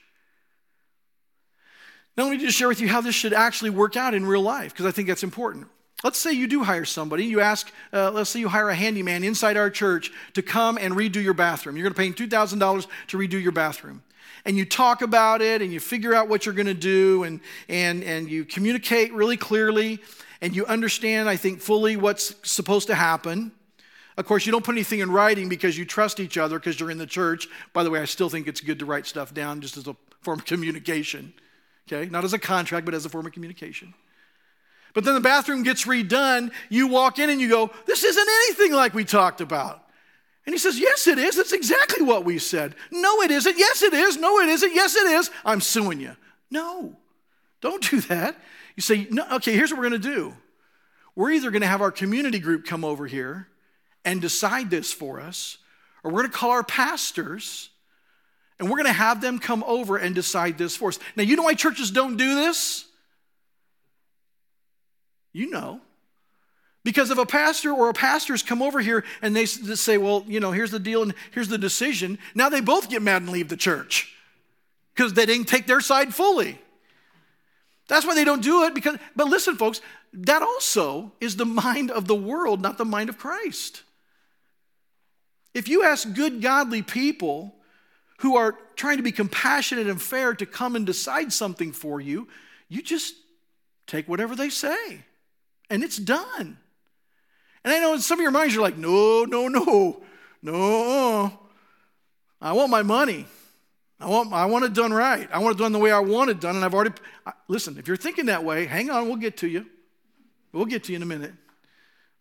Now, 2.16 2.24
let 2.24 2.38
me 2.38 2.38
just 2.38 2.58
share 2.58 2.70
with 2.70 2.80
you 2.80 2.88
how 2.88 3.02
this 3.02 3.14
should 3.14 3.34
actually 3.34 3.72
work 3.72 3.98
out 3.98 4.14
in 4.14 4.26
real 4.26 4.42
life, 4.42 4.72
because 4.72 4.86
I 4.86 4.92
think 4.92 5.10
that's 5.10 5.24
important. 5.24 5.68
Let's 6.02 6.18
say 6.18 6.32
you 6.32 6.48
do 6.48 6.64
hire 6.64 6.86
somebody. 6.86 7.26
You 7.26 7.42
ask, 7.42 7.70
uh, 7.92 8.12
let's 8.12 8.30
say 8.30 8.40
you 8.40 8.48
hire 8.48 8.70
a 8.70 8.76
handyman 8.76 9.26
inside 9.26 9.58
our 9.58 9.70
church 9.70 10.12
to 10.34 10.42
come 10.42 10.78
and 10.78 10.94
redo 10.94 11.22
your 11.22 11.34
bathroom. 11.34 11.76
You're 11.76 11.90
going 11.90 11.94
to 11.94 12.16
pay 12.16 12.24
him 12.24 12.30
$2,000 12.30 12.88
to 13.08 13.18
redo 13.18 13.42
your 13.42 13.52
bathroom. 13.52 14.02
And 14.46 14.58
you 14.58 14.64
talk 14.64 15.02
about 15.02 15.42
it 15.42 15.62
and 15.62 15.74
you 15.74 15.82
figure 15.82 16.14
out 16.14 16.30
what 16.30 16.46
you're 16.46 16.56
going 16.56 16.68
to 16.68 16.74
do 16.74 17.24
and, 17.24 17.42
and, 17.68 18.02
and 18.04 18.30
you 18.30 18.46
communicate 18.46 19.12
really 19.12 19.38
clearly 19.38 20.00
and 20.42 20.56
you 20.56 20.66
understand, 20.68 21.28
I 21.28 21.36
think, 21.36 21.60
fully 21.60 21.98
what's 21.98 22.34
supposed 22.44 22.88
to 22.88 22.96
happen. 22.96 23.52
Of 24.18 24.26
course, 24.26 24.46
you 24.46 24.52
don't 24.52 24.64
put 24.64 24.76
anything 24.76 25.00
in 25.00 25.12
writing 25.12 25.50
because 25.50 25.78
you 25.78 25.86
trust 25.86 26.20
each 26.20 26.38
other 26.38 26.60
because 26.60 26.80
you're 26.80 26.92
in 26.92 26.98
the 26.98 27.08
church. 27.08 27.48
By 27.74 27.84
the 27.84 27.90
way, 27.90 28.00
I 28.00 28.06
still 28.06 28.30
think 28.30 28.48
it's 28.48 28.62
good 28.62 28.80
to 28.80 28.86
write 28.86 29.08
stuff 29.08 29.34
down 29.34 29.62
just 29.62 29.78
as 29.78 29.88
a 29.88 29.96
form 30.22 30.40
of 30.40 30.46
communication. 30.46 31.34
Okay? 31.88 32.10
Not 32.10 32.24
as 32.24 32.34
a 32.34 32.40
contract, 32.40 32.86
but 32.86 32.94
as 32.94 33.06
a 33.06 33.10
form 33.10 33.26
of 33.26 33.32
communication. 33.32 33.94
But 34.94 35.04
then 35.04 35.16
the 35.16 35.20
bathroom 35.20 35.64
gets 35.64 35.86
redone. 35.86 36.52
You 36.70 36.88
walk 36.88 37.18
in 37.18 37.30
and 37.30 37.42
you 37.42 37.50
go, 37.50 37.72
This 37.86 38.04
isn't 38.04 38.28
anything 38.30 38.74
like 38.74 38.94
we 38.94 39.04
talked 39.04 39.42
about. 39.42 39.84
And 40.46 40.54
he 40.54 40.60
says, 40.60 40.80
Yes, 40.80 41.08
it 41.08 41.18
is. 41.18 41.36
That's 41.36 41.54
exactly 41.54 42.04
what 42.04 42.26
we 42.26 42.38
said. 42.38 42.76
No, 42.92 43.22
it 43.22 43.32
isn't. 43.32 43.58
Yes, 43.58 43.82
it 43.82 43.94
is. 43.94 44.18
No, 44.18 44.40
it 44.40 44.50
isn't. 44.50 44.74
Yes, 44.74 44.96
it 44.96 45.12
is. 45.12 45.32
I'm 45.44 45.62
suing 45.62 46.00
you. 46.00 46.16
No, 46.52 46.96
don't 47.62 47.90
do 47.90 48.02
that. 48.02 48.36
You 48.76 48.82
say, 48.82 49.08
no, 49.10 49.26
Okay, 49.34 49.54
here's 49.54 49.72
what 49.72 49.80
we're 49.80 49.90
going 49.90 50.02
to 50.02 50.16
do. 50.16 50.34
We're 51.16 51.32
either 51.32 51.50
going 51.52 51.62
to 51.62 51.68
have 51.68 51.82
our 51.82 51.92
community 51.92 52.40
group 52.40 52.66
come 52.66 52.84
over 52.84 53.08
here 53.08 53.48
and 54.06 54.22
decide 54.22 54.70
this 54.70 54.92
for 54.92 55.20
us, 55.20 55.58
or 56.04 56.12
we're 56.12 56.22
going 56.22 56.32
to 56.32 56.38
call 56.38 56.52
our 56.52 56.64
pastors 56.64 57.70
and 58.60 58.70
we're 58.70 58.78
going 58.78 58.88
to 58.88 58.94
have 58.94 59.20
them 59.20 59.40
come 59.40 59.64
over 59.66 59.98
and 59.98 60.14
decide 60.14 60.58
this 60.58 60.78
for 60.78 60.90
us. 60.90 61.00
Now, 61.16 61.24
you 61.24 61.36
know 61.36 61.44
why 61.44 61.54
churches 61.54 61.92
don't 61.92 62.18
do 62.18 62.36
this? 62.36 62.86
You 65.34 65.50
know. 65.50 65.82
Because 66.84 67.12
if 67.12 67.18
a 67.18 67.26
pastor 67.26 67.72
or 67.72 67.90
a 67.90 67.94
pastors 67.94 68.44
come 68.44 68.62
over 68.62 68.80
here 68.80 69.04
and 69.22 69.36
they 69.36 69.46
say, 69.46 69.98
well, 69.98 70.24
you 70.28 70.40
know, 70.40 70.52
here's 70.52 70.72
the 70.72 70.80
deal 70.80 71.02
and 71.02 71.14
here's 71.32 71.48
the 71.48 71.58
decision, 71.58 72.20
now 72.36 72.50
they 72.50 72.62
both 72.62 72.90
get 72.90 73.02
mad 73.02 73.22
and 73.22 73.32
leave 73.32 73.50
the 73.50 73.58
church 73.58 74.14
because 74.94 75.14
they 75.14 75.26
didn't 75.26 75.48
take 75.48 75.66
their 75.66 75.82
side 75.82 76.14
fully. 76.14 76.60
That's 77.88 78.06
why 78.06 78.16
they 78.16 78.26
don't 78.26 78.44
do 78.44 78.64
it 78.64 78.76
because, 78.76 78.98
but 79.16 79.28
listen, 79.28 79.56
folks, 79.56 79.82
that 80.14 80.42
also 80.42 81.12
is 81.20 81.38
the 81.38 81.46
mind 81.46 81.90
of 81.90 82.08
the 82.08 82.16
world, 82.16 82.62
not 82.62 82.78
the 82.78 82.86
mind 82.86 83.10
of 83.10 83.18
Christ. 83.18 83.84
If 85.54 85.68
you 85.68 85.84
ask 85.84 86.12
good, 86.14 86.42
godly 86.42 86.82
people 86.82 87.56
who 88.20 88.36
are 88.38 88.58
trying 88.76 88.98
to 88.98 89.04
be 89.04 89.12
compassionate 89.12 89.88
and 89.88 90.02
fair 90.02 90.34
to 90.34 90.46
come 90.46 90.76
and 90.76 90.86
decide 90.86 91.32
something 91.32 91.72
for 91.72 92.02
you, 92.02 92.28
you 92.70 92.82
just 92.82 93.16
take 93.86 94.08
whatever 94.08 94.36
they 94.36 94.50
say 94.50 95.04
and 95.70 95.84
it's 95.84 95.98
done. 95.98 96.58
And 97.64 97.74
I 97.74 97.80
know 97.80 97.94
in 97.94 98.00
some 98.00 98.20
of 98.20 98.24
your 98.24 98.32
minds 98.32 98.54
you're 98.54 98.64
like, 98.64 98.78
no, 98.78 99.26
no, 99.26 99.48
no, 99.48 100.02
no. 100.42 101.40
I 102.42 102.52
want 102.54 102.70
my 102.70 102.84
money. 102.84 103.26
I 104.00 104.08
want, 104.08 104.34
I 104.34 104.46
want 104.46 104.66
it 104.66 104.74
done 104.74 104.94
right. 104.94 105.30
I 105.32 105.40
want 105.40 105.56
it 105.56 105.60
done 105.60 105.72
the 105.72 105.80
way 105.80 105.92
I 105.92 106.00
want 106.00 106.30
it 106.30 106.42
done. 106.42 106.58
And 106.58 106.66
I've 106.66 106.74
already, 106.74 106.94
listen, 107.48 107.78
if 107.78 107.88
you're 107.88 107.96
thinking 107.98 108.26
that 108.26 108.44
way, 108.44 108.66
hang 108.66 108.90
on, 108.90 109.08
we'll 109.08 109.16
get 109.16 109.38
to 109.38 109.48
you. 109.48 109.66
We'll 110.52 110.66
get 110.66 110.84
to 110.86 110.92
you 110.92 110.98
in 110.98 111.04
a 111.04 111.06
minute. 111.08 111.34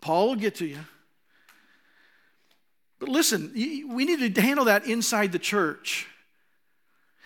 Paul 0.01 0.29
will 0.29 0.37
get 0.37 0.55
to 0.57 0.67
you. 0.67 0.79
But 3.03 3.11
listen, 3.11 3.51
we 3.53 4.05
need 4.05 4.33
to 4.33 4.41
handle 4.41 4.67
that 4.67 4.87
inside 4.87 5.33
the 5.33 5.41
church. 5.41 6.07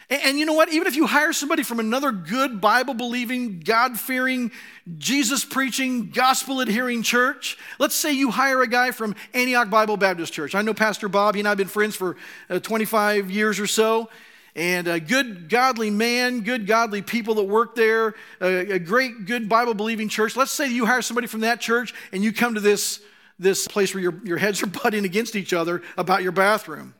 And, 0.08 0.38
you 0.38 0.46
know 0.46 0.54
what? 0.54 0.72
Even 0.72 0.86
if 0.86 0.96
you 0.96 1.06
hire 1.06 1.34
somebody 1.34 1.62
from 1.62 1.80
another 1.80 2.12
good 2.12 2.62
Bible 2.62 2.94
believing, 2.94 3.60
God 3.60 4.00
fearing, 4.00 4.52
Jesus 4.96 5.44
preaching, 5.44 6.08
gospel 6.08 6.62
adhering 6.62 7.02
church, 7.02 7.58
let's 7.78 7.94
say 7.94 8.14
you 8.14 8.30
hire 8.30 8.62
a 8.62 8.66
guy 8.66 8.90
from 8.90 9.14
Antioch 9.34 9.68
Bible 9.68 9.98
Baptist 9.98 10.32
Church. 10.32 10.54
I 10.54 10.62
know 10.62 10.72
Pastor 10.72 11.10
Bob, 11.10 11.34
he 11.34 11.42
and 11.42 11.48
I 11.48 11.50
have 11.50 11.58
been 11.58 11.68
friends 11.68 11.94
for 11.94 12.16
uh, 12.48 12.58
25 12.58 13.30
years 13.30 13.60
or 13.60 13.66
so. 13.66 14.08
And 14.54 14.88
a 14.88 14.98
good, 14.98 15.50
godly 15.50 15.90
man, 15.90 16.40
good, 16.40 16.66
godly 16.66 17.02
people 17.02 17.34
that 17.34 17.44
work 17.44 17.74
there, 17.74 18.14
a, 18.40 18.72
a 18.72 18.78
great, 18.78 19.26
good 19.26 19.46
Bible 19.46 19.74
believing 19.74 20.08
church. 20.08 20.36
Let's 20.36 20.52
say 20.52 20.72
you 20.72 20.86
hire 20.86 21.02
somebody 21.02 21.26
from 21.26 21.40
that 21.40 21.60
church 21.60 21.92
and 22.12 22.24
you 22.24 22.32
come 22.32 22.54
to 22.54 22.60
this 22.60 23.02
this 23.38 23.68
place 23.68 23.94
where 23.94 24.02
your, 24.02 24.14
your 24.24 24.38
heads 24.38 24.62
are 24.62 24.66
butting 24.82 25.04
against 25.04 25.36
each 25.36 25.52
other 25.52 25.82
about 25.96 26.22
your 26.22 26.32
bathroom. 26.32 26.94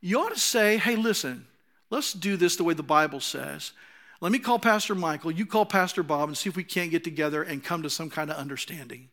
You 0.00 0.20
ought 0.20 0.34
to 0.34 0.40
say, 0.40 0.76
hey, 0.76 0.96
listen, 0.96 1.46
let's 1.90 2.12
do 2.12 2.36
this 2.36 2.56
the 2.56 2.64
way 2.64 2.74
the 2.74 2.82
Bible 2.82 3.20
says. 3.20 3.72
Let 4.20 4.32
me 4.32 4.38
call 4.38 4.58
Pastor 4.58 4.94
Michael, 4.94 5.30
you 5.30 5.44
call 5.46 5.66
Pastor 5.66 6.02
Bob, 6.02 6.28
and 6.28 6.36
see 6.36 6.48
if 6.48 6.56
we 6.56 6.64
can't 6.64 6.90
get 6.90 7.04
together 7.04 7.42
and 7.42 7.62
come 7.62 7.82
to 7.82 7.90
some 7.90 8.08
kind 8.08 8.30
of 8.30 8.36
understanding. 8.36 9.08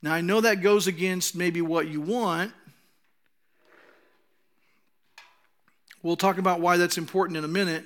Now, 0.00 0.12
I 0.12 0.20
know 0.20 0.40
that 0.40 0.62
goes 0.62 0.86
against 0.86 1.34
maybe 1.34 1.60
what 1.60 1.88
you 1.88 2.00
want. 2.00 2.52
We'll 6.02 6.16
talk 6.16 6.38
about 6.38 6.60
why 6.60 6.76
that's 6.76 6.98
important 6.98 7.36
in 7.36 7.44
a 7.44 7.48
minute. 7.48 7.84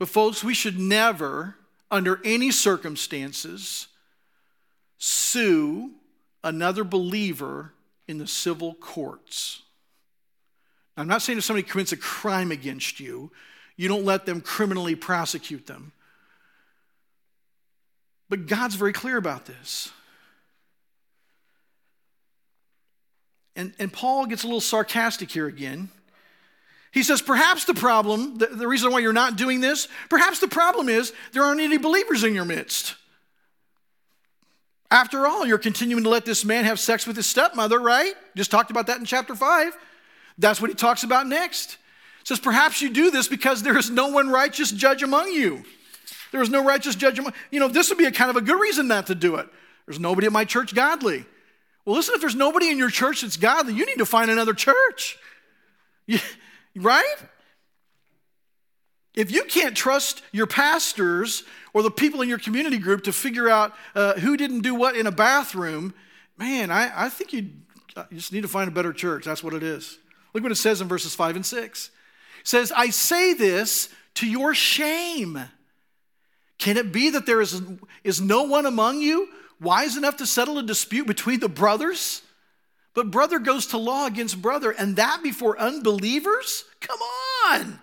But, 0.00 0.08
folks, 0.08 0.42
we 0.42 0.54
should 0.54 0.78
never, 0.78 1.54
under 1.90 2.20
any 2.24 2.50
circumstances, 2.50 3.86
sue 4.98 5.92
another 6.44 6.84
believer 6.84 7.72
in 8.06 8.18
the 8.18 8.26
civil 8.26 8.74
courts. 8.74 9.62
I'm 10.96 11.06
not 11.06 11.22
saying 11.22 11.38
if 11.38 11.44
somebody 11.44 11.66
commits 11.66 11.92
a 11.92 11.96
crime 11.96 12.50
against 12.50 12.98
you, 12.98 13.30
you 13.76 13.88
don't 13.88 14.04
let 14.04 14.26
them 14.26 14.40
criminally 14.40 14.96
prosecute 14.96 15.66
them. 15.66 15.92
But 18.28 18.46
God's 18.46 18.74
very 18.74 18.92
clear 18.92 19.16
about 19.16 19.46
this. 19.46 19.92
And, 23.54 23.72
and 23.78 23.92
Paul 23.92 24.26
gets 24.26 24.42
a 24.42 24.46
little 24.46 24.60
sarcastic 24.60 25.30
here 25.30 25.46
again. 25.46 25.88
He 26.90 27.02
says, 27.02 27.22
perhaps 27.22 27.64
the 27.64 27.74
problem, 27.74 28.38
the, 28.38 28.46
the 28.46 28.66
reason 28.66 28.90
why 28.90 29.00
you're 29.00 29.12
not 29.12 29.36
doing 29.36 29.60
this, 29.60 29.88
perhaps 30.08 30.40
the 30.40 30.48
problem 30.48 30.88
is 30.88 31.12
there 31.32 31.42
aren't 31.42 31.60
any 31.60 31.76
believers 31.76 32.24
in 32.24 32.34
your 32.34 32.44
midst. 32.44 32.96
After 34.90 35.26
all, 35.26 35.46
you're 35.46 35.58
continuing 35.58 36.04
to 36.04 36.08
let 36.08 36.24
this 36.24 36.44
man 36.44 36.64
have 36.64 36.80
sex 36.80 37.06
with 37.06 37.16
his 37.16 37.26
stepmother, 37.26 37.78
right? 37.78 38.14
Just 38.34 38.50
talked 38.50 38.70
about 38.70 38.86
that 38.86 38.98
in 38.98 39.04
chapter 39.04 39.34
5. 39.34 39.76
That's 40.38 40.60
what 40.60 40.70
he 40.70 40.74
talks 40.74 41.02
about 41.02 41.26
next. 41.26 41.76
says, 42.24 42.40
Perhaps 42.40 42.80
you 42.80 42.90
do 42.90 43.10
this 43.10 43.28
because 43.28 43.62
there 43.62 43.76
is 43.76 43.90
no 43.90 44.08
one 44.08 44.30
righteous 44.30 44.70
judge 44.70 45.02
among 45.02 45.28
you. 45.32 45.64
There 46.32 46.42
is 46.42 46.50
no 46.50 46.64
righteous 46.64 46.94
judge 46.94 47.18
among 47.18 47.34
you. 47.50 47.60
know, 47.60 47.68
this 47.68 47.88
would 47.90 47.98
be 47.98 48.06
a 48.06 48.12
kind 48.12 48.30
of 48.30 48.36
a 48.36 48.40
good 48.40 48.60
reason 48.60 48.88
not 48.88 49.08
to 49.08 49.14
do 49.14 49.36
it. 49.36 49.48
There's 49.86 50.00
nobody 50.00 50.26
at 50.26 50.32
my 50.32 50.44
church 50.44 50.74
godly. 50.74 51.26
Well, 51.84 51.96
listen, 51.96 52.14
if 52.14 52.20
there's 52.20 52.34
nobody 52.34 52.68
in 52.68 52.78
your 52.78 52.90
church 52.90 53.22
that's 53.22 53.36
godly, 53.36 53.74
you 53.74 53.86
need 53.86 53.98
to 53.98 54.06
find 54.06 54.30
another 54.30 54.54
church. 54.54 55.18
Right? 56.76 57.16
If 59.14 59.32
you 59.32 59.44
can't 59.44 59.76
trust 59.76 60.22
your 60.30 60.46
pastors 60.46 61.42
or 61.78 61.82
the 61.82 61.90
people 61.92 62.22
in 62.22 62.28
your 62.28 62.40
community 62.40 62.76
group 62.76 63.04
to 63.04 63.12
figure 63.12 63.48
out 63.48 63.72
uh, 63.94 64.14
who 64.14 64.36
didn't 64.36 64.62
do 64.62 64.74
what 64.74 64.96
in 64.96 65.06
a 65.06 65.12
bathroom, 65.12 65.94
man, 66.36 66.72
I, 66.72 67.04
I 67.04 67.08
think 67.08 67.32
you 67.32 67.50
just 68.12 68.32
need 68.32 68.40
to 68.40 68.48
find 68.48 68.66
a 68.66 68.72
better 68.72 68.92
church. 68.92 69.24
That's 69.24 69.44
what 69.44 69.54
it 69.54 69.62
is. 69.62 69.96
Look 70.34 70.42
what 70.42 70.50
it 70.50 70.56
says 70.56 70.80
in 70.80 70.88
verses 70.88 71.14
5 71.14 71.36
and 71.36 71.46
6. 71.46 71.90
It 72.40 72.48
says, 72.48 72.72
I 72.74 72.90
say 72.90 73.32
this 73.32 73.90
to 74.14 74.26
your 74.26 74.56
shame. 74.56 75.38
Can 76.58 76.76
it 76.76 76.90
be 76.90 77.10
that 77.10 77.26
there 77.26 77.40
is, 77.40 77.62
is 78.02 78.20
no 78.20 78.42
one 78.42 78.66
among 78.66 79.00
you 79.00 79.28
wise 79.60 79.96
enough 79.96 80.16
to 80.16 80.26
settle 80.26 80.58
a 80.58 80.64
dispute 80.64 81.06
between 81.06 81.38
the 81.38 81.48
brothers? 81.48 82.22
But 82.92 83.12
brother 83.12 83.38
goes 83.38 83.68
to 83.68 83.78
law 83.78 84.06
against 84.06 84.42
brother, 84.42 84.72
and 84.72 84.96
that 84.96 85.22
before 85.22 85.56
unbelievers? 85.56 86.64
Come 86.80 86.98
on. 87.46 87.78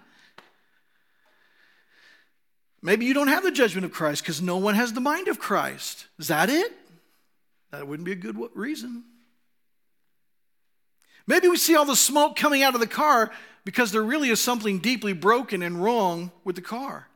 Maybe 2.86 3.08
you 3.08 3.16
don't 3.16 3.30
have 3.30 3.42
the 3.42 3.50
judgment 3.50 3.84
of 3.84 3.92
Christ 3.92 4.22
because 4.22 4.44
no 4.44 4.58
one 4.58 4.76
has 4.76 4.94
the 4.94 5.02
mind 5.02 5.28
of 5.28 5.40
Christ. 5.40 6.06
Is 6.20 6.28
that 6.28 6.52
it? 6.52 6.72
That 7.72 7.88
wouldn't 7.88 8.06
be 8.06 8.12
a 8.12 8.16
good 8.16 8.38
reason. 8.54 9.04
Maybe 11.26 11.48
we 11.48 11.58
see 11.58 11.76
all 11.76 11.86
the 11.86 11.96
smoke 11.96 12.36
coming 12.36 12.62
out 12.62 12.76
of 12.76 12.80
the 12.80 12.86
car 12.86 13.32
because 13.64 13.92
there 13.92 14.04
really 14.04 14.30
is 14.30 14.40
something 14.40 14.78
deeply 14.78 15.14
broken 15.14 15.64
and 15.64 15.84
wrong 15.84 16.32
with 16.44 16.56
the 16.56 16.62
car. 16.62 17.08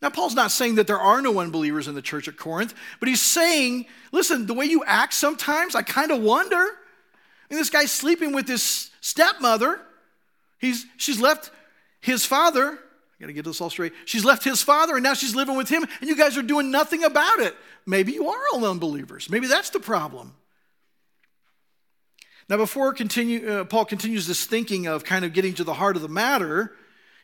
Now, 0.00 0.08
Paul's 0.08 0.34
not 0.34 0.50
saying 0.50 0.76
that 0.76 0.86
there 0.86 0.98
are 0.98 1.20
no 1.20 1.38
unbelievers 1.38 1.86
in 1.86 1.94
the 1.94 2.00
church 2.00 2.26
at 2.26 2.38
Corinth, 2.38 2.72
but 2.98 3.10
he's 3.10 3.20
saying, 3.20 3.84
listen, 4.10 4.46
the 4.46 4.54
way 4.54 4.64
you 4.64 4.82
act 4.86 5.12
sometimes, 5.12 5.74
I 5.74 5.82
kind 5.82 6.10
of 6.10 6.22
wonder. 6.22 6.56
I 6.56 7.50
mean, 7.50 7.58
this 7.58 7.68
guy's 7.68 7.92
sleeping 7.92 8.32
with 8.32 8.48
his 8.48 8.90
stepmother. 9.02 9.82
He's, 10.58 10.86
she's 10.96 11.20
left 11.20 11.50
his 12.00 12.24
father 12.24 12.78
got 13.20 13.26
to 13.26 13.32
get 13.32 13.44
this 13.44 13.60
all 13.60 13.70
straight. 13.70 13.92
She's 14.06 14.24
left 14.24 14.44
his 14.44 14.62
father 14.62 14.94
and 14.94 15.02
now 15.02 15.14
she's 15.14 15.34
living 15.34 15.56
with 15.56 15.68
him, 15.68 15.84
and 16.00 16.08
you 16.08 16.16
guys 16.16 16.36
are 16.36 16.42
doing 16.42 16.70
nothing 16.70 17.04
about 17.04 17.40
it. 17.40 17.54
Maybe 17.86 18.12
you 18.12 18.28
are 18.28 18.40
all 18.52 18.64
unbelievers. 18.64 19.28
Maybe 19.28 19.46
that's 19.46 19.70
the 19.70 19.80
problem. 19.80 20.34
Now, 22.48 22.56
before 22.56 22.92
continue, 22.92 23.48
uh, 23.48 23.64
Paul 23.64 23.84
continues 23.84 24.26
this 24.26 24.44
thinking 24.44 24.86
of 24.88 25.04
kind 25.04 25.24
of 25.24 25.32
getting 25.32 25.54
to 25.54 25.64
the 25.64 25.74
heart 25.74 25.94
of 25.94 26.02
the 26.02 26.08
matter, 26.08 26.74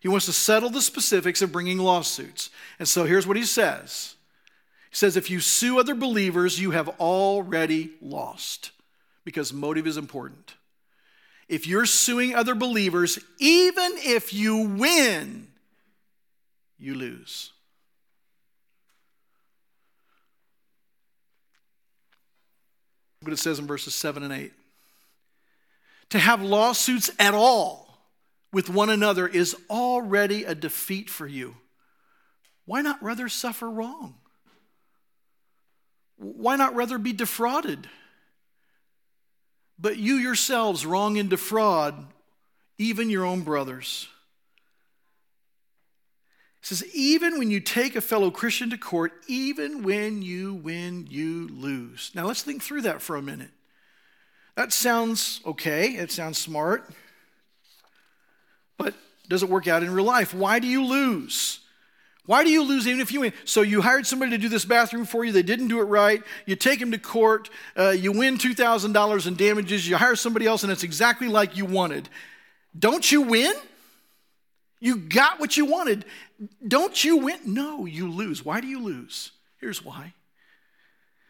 he 0.00 0.08
wants 0.08 0.26
to 0.26 0.32
settle 0.32 0.70
the 0.70 0.80
specifics 0.80 1.42
of 1.42 1.50
bringing 1.50 1.78
lawsuits. 1.78 2.50
And 2.78 2.86
so 2.86 3.04
here's 3.04 3.26
what 3.26 3.36
he 3.36 3.44
says 3.44 4.14
He 4.90 4.96
says, 4.96 5.16
If 5.16 5.28
you 5.30 5.40
sue 5.40 5.80
other 5.80 5.96
believers, 5.96 6.60
you 6.60 6.70
have 6.70 6.88
already 7.00 7.90
lost 8.00 8.70
because 9.24 9.52
motive 9.52 9.86
is 9.86 9.96
important. 9.96 10.54
If 11.48 11.66
you're 11.66 11.86
suing 11.86 12.34
other 12.34 12.54
believers, 12.54 13.18
even 13.38 13.92
if 13.96 14.32
you 14.32 14.58
win, 14.58 15.48
you 16.78 16.94
lose. 16.94 17.52
Look 23.20 23.28
What 23.30 23.32
it 23.32 23.38
says 23.38 23.58
in 23.58 23.66
verses 23.66 23.94
7 23.94 24.22
and 24.22 24.32
8. 24.32 24.52
To 26.10 26.18
have 26.18 26.42
lawsuits 26.42 27.10
at 27.18 27.34
all 27.34 27.98
with 28.52 28.70
one 28.70 28.90
another 28.90 29.26
is 29.26 29.56
already 29.68 30.44
a 30.44 30.54
defeat 30.54 31.10
for 31.10 31.26
you. 31.26 31.56
Why 32.64 32.82
not 32.82 33.02
rather 33.02 33.28
suffer 33.28 33.68
wrong? 33.68 34.14
Why 36.16 36.56
not 36.56 36.74
rather 36.74 36.98
be 36.98 37.12
defrauded? 37.12 37.88
But 39.78 39.98
you 39.98 40.14
yourselves 40.14 40.86
wrong 40.86 41.18
and 41.18 41.28
defraud 41.28 42.06
even 42.78 43.10
your 43.10 43.24
own 43.24 43.42
brothers 43.42 44.08
says, 46.66 46.84
even 46.94 47.38
when 47.38 47.50
you 47.50 47.60
take 47.60 47.94
a 47.94 48.00
fellow 48.00 48.30
Christian 48.30 48.70
to 48.70 48.78
court, 48.78 49.12
even 49.28 49.84
when 49.84 50.20
you 50.22 50.54
win, 50.54 51.06
you 51.08 51.48
lose. 51.48 52.10
Now 52.12 52.26
let's 52.26 52.42
think 52.42 52.62
through 52.62 52.82
that 52.82 53.00
for 53.00 53.14
a 53.16 53.22
minute. 53.22 53.50
That 54.56 54.72
sounds 54.72 55.40
okay, 55.46 55.90
it 55.90 56.10
sounds 56.10 56.38
smart, 56.38 56.90
but 58.76 58.94
does 59.28 59.42
it 59.42 59.48
work 59.48 59.68
out 59.68 59.82
in 59.82 59.92
real 59.92 60.06
life? 60.06 60.34
Why 60.34 60.58
do 60.58 60.66
you 60.66 60.84
lose? 60.84 61.60
Why 62.24 62.42
do 62.42 62.50
you 62.50 62.64
lose 62.64 62.88
even 62.88 63.00
if 63.00 63.12
you 63.12 63.20
win? 63.20 63.32
So 63.44 63.62
you 63.62 63.82
hired 63.82 64.06
somebody 64.06 64.32
to 64.32 64.38
do 64.38 64.48
this 64.48 64.64
bathroom 64.64 65.04
for 65.04 65.24
you. 65.24 65.30
They 65.30 65.42
didn't 65.42 65.68
do 65.68 65.78
it 65.78 65.84
right. 65.84 66.20
You 66.46 66.56
take 66.56 66.80
them 66.80 66.90
to 66.90 66.98
court. 66.98 67.48
Uh, 67.78 67.90
you 67.90 68.10
win 68.10 68.38
$2,000 68.38 69.26
in 69.26 69.34
damages. 69.36 69.88
You 69.88 69.96
hire 69.96 70.16
somebody 70.16 70.46
else 70.46 70.64
and 70.64 70.72
it's 70.72 70.82
exactly 70.82 71.28
like 71.28 71.56
you 71.56 71.64
wanted. 71.64 72.08
Don't 72.76 73.10
you 73.12 73.22
win? 73.22 73.54
You 74.86 74.98
got 74.98 75.40
what 75.40 75.56
you 75.56 75.64
wanted. 75.64 76.04
Don't 76.64 77.02
you 77.02 77.16
win? 77.16 77.40
No, 77.44 77.86
you 77.86 78.08
lose. 78.08 78.44
Why 78.44 78.60
do 78.60 78.68
you 78.68 78.78
lose? 78.78 79.32
Here's 79.58 79.84
why. 79.84 80.14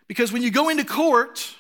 Because 0.07 0.31
when 0.31 0.43
you 0.43 0.51
go 0.51 0.69
into 0.69 0.85
court 0.85 1.55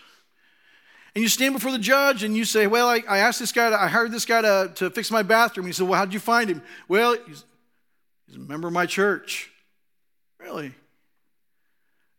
and 1.14 1.22
you 1.22 1.28
stand 1.30 1.54
before 1.54 1.72
the 1.72 1.78
judge 1.78 2.22
and 2.22 2.36
you 2.36 2.44
say, 2.44 2.66
Well, 2.66 2.86
I, 2.86 3.02
I 3.08 3.18
asked 3.20 3.40
this 3.40 3.50
guy, 3.50 3.70
to, 3.70 3.80
I 3.80 3.86
hired 3.86 4.12
this 4.12 4.26
guy 4.26 4.42
to, 4.42 4.72
to 4.74 4.90
fix 4.90 5.10
my 5.10 5.22
bathroom. 5.22 5.64
He 5.64 5.72
said, 5.72 5.88
Well, 5.88 5.98
how'd 5.98 6.12
you 6.12 6.20
find 6.20 6.50
him? 6.50 6.60
Well, 6.86 7.16
he's, 7.26 7.46
he's 8.26 8.36
a 8.36 8.40
member 8.40 8.68
of 8.68 8.74
my 8.74 8.84
church. 8.84 9.50
Really? 10.38 10.74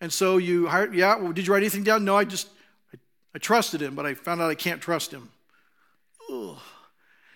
And 0.02 0.12
so 0.12 0.38
you 0.38 0.66
hired, 0.66 0.96
yeah, 0.96 1.18
well, 1.18 1.34
did 1.34 1.46
you 1.46 1.54
write 1.54 1.62
anything 1.62 1.84
down? 1.84 2.04
No, 2.04 2.18
I 2.18 2.24
just, 2.24 2.48
I, 2.92 2.98
I 3.36 3.38
trusted 3.38 3.84
him, 3.84 3.94
but 3.94 4.08
I 4.08 4.16
found 4.16 4.42
out 4.42 4.50
I 4.50 4.56
can't 4.56 4.82
trust 4.82 5.12
him. 5.12 5.30
Ugh. 6.32 6.58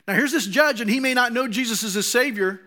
Now, 0.08 0.16
here's 0.16 0.32
this 0.32 0.48
judge, 0.48 0.82
and 0.82 0.90
he 0.90 1.00
may 1.00 1.14
not 1.14 1.34
know 1.34 1.48
Jesus 1.48 1.84
as 1.84 1.94
his 1.94 2.10
Savior. 2.10 2.60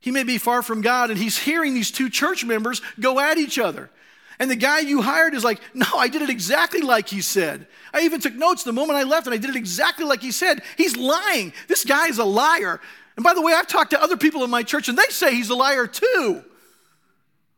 He 0.00 0.10
may 0.10 0.22
be 0.22 0.38
far 0.38 0.62
from 0.62 0.80
God, 0.80 1.10
and 1.10 1.18
he's 1.18 1.38
hearing 1.38 1.74
these 1.74 1.90
two 1.90 2.10
church 2.10 2.44
members 2.44 2.80
go 2.98 3.20
at 3.20 3.38
each 3.38 3.58
other. 3.58 3.90
And 4.38 4.50
the 4.50 4.56
guy 4.56 4.80
you 4.80 5.02
hired 5.02 5.34
is 5.34 5.44
like, 5.44 5.60
No, 5.74 5.86
I 5.96 6.08
did 6.08 6.22
it 6.22 6.30
exactly 6.30 6.80
like 6.80 7.08
he 7.08 7.20
said. 7.20 7.66
I 7.94 8.00
even 8.00 8.20
took 8.20 8.34
notes 8.34 8.64
the 8.64 8.72
moment 8.72 8.98
I 8.98 9.04
left, 9.04 9.26
and 9.26 9.34
I 9.34 9.38
did 9.38 9.50
it 9.50 9.56
exactly 9.56 10.04
like 10.04 10.20
he 10.20 10.32
said. 10.32 10.62
He's 10.76 10.96
lying. 10.96 11.52
This 11.68 11.84
guy 11.84 12.08
is 12.08 12.18
a 12.18 12.24
liar. 12.24 12.80
And 13.16 13.24
by 13.24 13.34
the 13.34 13.42
way, 13.42 13.52
I've 13.52 13.66
talked 13.66 13.90
to 13.90 14.02
other 14.02 14.16
people 14.16 14.42
in 14.42 14.50
my 14.50 14.62
church, 14.62 14.88
and 14.88 14.98
they 14.98 15.06
say 15.10 15.34
he's 15.34 15.50
a 15.50 15.54
liar 15.54 15.86
too. 15.86 16.42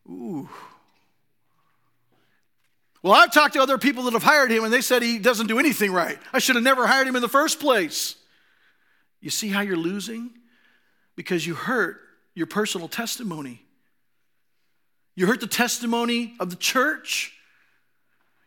Ooh. 0.09 0.49
Well, 3.03 3.13
I've 3.13 3.33
talked 3.33 3.55
to 3.55 3.61
other 3.61 3.79
people 3.79 4.05
that 4.05 4.15
have 4.15 4.23
hired 4.23 4.51
him, 4.51 4.65
and 4.65 4.73
they 4.73 4.81
said 4.81 5.03
he 5.03 5.19
doesn't 5.19 5.47
do 5.47 5.59
anything 5.59 5.93
right. 5.93 6.19
I 6.33 6.39
should 6.39 6.57
have 6.57 6.65
never 6.65 6.87
hired 6.87 7.07
him 7.07 7.17
in 7.17 7.23
the 7.23 7.29
first 7.29 7.61
place. 7.61 8.17
You 9.25 9.31
see 9.31 9.49
how 9.49 9.63
you're 9.63 9.75
losing? 9.75 10.33
Because 11.17 11.47
you 11.47 11.55
hurt 11.55 11.99
your 12.35 12.47
personal 12.47 12.89
testimony. 12.89 13.63
You 15.15 15.27
hurt 15.27 15.41
the 15.41 15.47
testimony 15.47 16.35
of 16.39 16.51
the 16.51 16.57
church. 16.57 17.33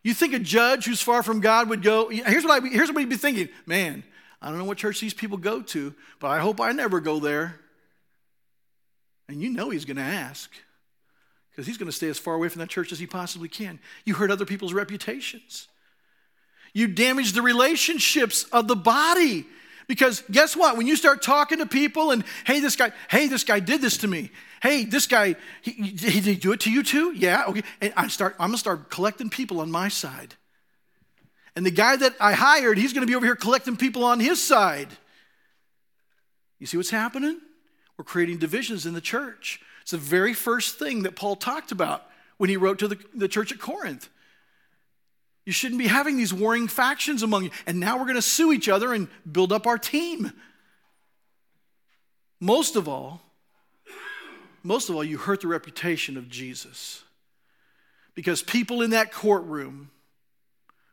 You 0.04 0.14
think 0.14 0.34
a 0.34 0.38
judge 0.38 0.84
who's 0.84 1.02
far 1.02 1.24
from 1.24 1.40
God 1.40 1.68
would 1.68 1.82
go, 1.82 2.08
here's 2.10 2.44
what, 2.44 2.62
I, 2.62 2.68
here's 2.68 2.90
what 2.92 3.00
he'd 3.00 3.08
be 3.08 3.16
thinking 3.16 3.48
man, 3.66 4.04
I 4.40 4.50
don't 4.50 4.58
know 4.58 4.64
what 4.66 4.78
church 4.78 5.00
these 5.00 5.12
people 5.12 5.36
go 5.36 5.62
to, 5.62 5.92
but 6.20 6.28
I 6.28 6.38
hope 6.38 6.60
I 6.60 6.70
never 6.70 7.00
go 7.00 7.18
there. 7.18 7.58
And 9.28 9.42
you 9.42 9.50
know 9.50 9.70
he's 9.70 9.84
going 9.84 9.96
to 9.96 10.02
ask 10.04 10.48
because 11.50 11.66
he's 11.66 11.76
going 11.76 11.90
to 11.90 11.96
stay 11.96 12.08
as 12.08 12.20
far 12.20 12.34
away 12.34 12.48
from 12.48 12.60
that 12.60 12.68
church 12.68 12.92
as 12.92 13.00
he 13.00 13.06
possibly 13.08 13.48
can. 13.48 13.80
You 14.04 14.14
hurt 14.14 14.30
other 14.30 14.46
people's 14.46 14.72
reputations. 14.72 15.66
You 16.72 16.86
damage 16.86 17.32
the 17.32 17.42
relationships 17.42 18.44
of 18.52 18.68
the 18.68 18.76
body. 18.76 19.44
Because 19.88 20.22
guess 20.30 20.54
what? 20.54 20.76
When 20.76 20.86
you 20.86 20.96
start 20.96 21.22
talking 21.22 21.58
to 21.58 21.66
people 21.66 22.10
and, 22.10 22.22
hey, 22.44 22.60
this 22.60 22.76
guy, 22.76 22.92
hey, 23.10 23.26
this 23.26 23.42
guy 23.42 23.58
did 23.58 23.80
this 23.80 23.96
to 23.98 24.06
me. 24.06 24.30
Hey, 24.62 24.84
this 24.84 25.06
guy, 25.06 25.34
he, 25.62 25.72
he, 25.72 25.90
did 25.92 26.12
he 26.12 26.34
do 26.36 26.52
it 26.52 26.60
to 26.60 26.70
you 26.70 26.82
too? 26.82 27.12
Yeah, 27.16 27.44
okay. 27.48 27.62
And 27.80 27.92
I 27.96 28.08
start, 28.08 28.36
I'm 28.38 28.48
gonna 28.48 28.58
start 28.58 28.90
collecting 28.90 29.30
people 29.30 29.60
on 29.60 29.70
my 29.70 29.88
side. 29.88 30.34
And 31.56 31.64
the 31.64 31.70
guy 31.70 31.96
that 31.96 32.14
I 32.20 32.34
hired, 32.34 32.76
he's 32.76 32.92
gonna 32.92 33.06
be 33.06 33.14
over 33.14 33.24
here 33.24 33.34
collecting 33.34 33.76
people 33.76 34.04
on 34.04 34.20
his 34.20 34.44
side. 34.44 34.88
You 36.58 36.66
see 36.66 36.76
what's 36.76 36.90
happening? 36.90 37.40
We're 37.96 38.04
creating 38.04 38.38
divisions 38.38 38.84
in 38.84 38.92
the 38.92 39.00
church. 39.00 39.60
It's 39.82 39.92
the 39.92 39.96
very 39.96 40.34
first 40.34 40.78
thing 40.78 41.04
that 41.04 41.16
Paul 41.16 41.34
talked 41.34 41.72
about 41.72 42.06
when 42.36 42.50
he 42.50 42.58
wrote 42.58 42.78
to 42.80 42.88
the, 42.88 42.98
the 43.14 43.26
church 43.28 43.52
at 43.52 43.58
Corinth. 43.58 44.10
You 45.48 45.52
shouldn't 45.52 45.78
be 45.78 45.86
having 45.86 46.18
these 46.18 46.34
warring 46.34 46.68
factions 46.68 47.22
among 47.22 47.44
you. 47.44 47.50
And 47.66 47.80
now 47.80 47.96
we're 47.96 48.04
going 48.04 48.16
to 48.16 48.20
sue 48.20 48.52
each 48.52 48.68
other 48.68 48.92
and 48.92 49.08
build 49.32 49.50
up 49.50 49.66
our 49.66 49.78
team. 49.78 50.30
Most 52.38 52.76
of 52.76 52.86
all, 52.86 53.22
most 54.62 54.90
of 54.90 54.94
all, 54.94 55.02
you 55.02 55.16
hurt 55.16 55.40
the 55.40 55.46
reputation 55.46 56.18
of 56.18 56.28
Jesus. 56.28 57.02
Because 58.14 58.42
people 58.42 58.82
in 58.82 58.90
that 58.90 59.10
courtroom 59.10 59.90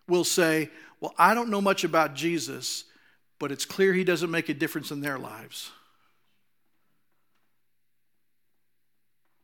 will 0.08 0.24
say, 0.24 0.70
Well, 1.02 1.14
I 1.18 1.34
don't 1.34 1.50
know 1.50 1.60
much 1.60 1.84
about 1.84 2.14
Jesus, 2.14 2.86
but 3.40 3.52
it's 3.52 3.66
clear 3.66 3.92
he 3.92 4.06
doesn't 4.06 4.32
make 4.32 4.48
a 4.48 4.54
difference 4.54 4.90
in 4.90 5.02
their 5.02 5.20
lives. 5.20 5.70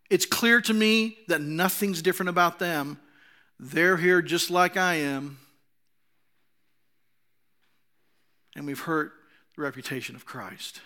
It's 0.09 0.25
clear 0.25 0.62
to 0.62 0.73
me 0.73 1.17
that 1.27 1.41
nothing's 1.41 2.01
different 2.01 2.29
about 2.29 2.59
them 2.59 2.97
they're 3.62 3.97
here 3.97 4.24
just 4.24 4.50
like 4.50 4.76
I 4.76 4.95
am. 4.95 5.38
And 8.56 8.65
we've 8.65 8.80
hurt 8.80 9.13
the 9.56 9.62
reputation 9.62 10.15
of 10.15 10.26
Christ. 10.26 10.82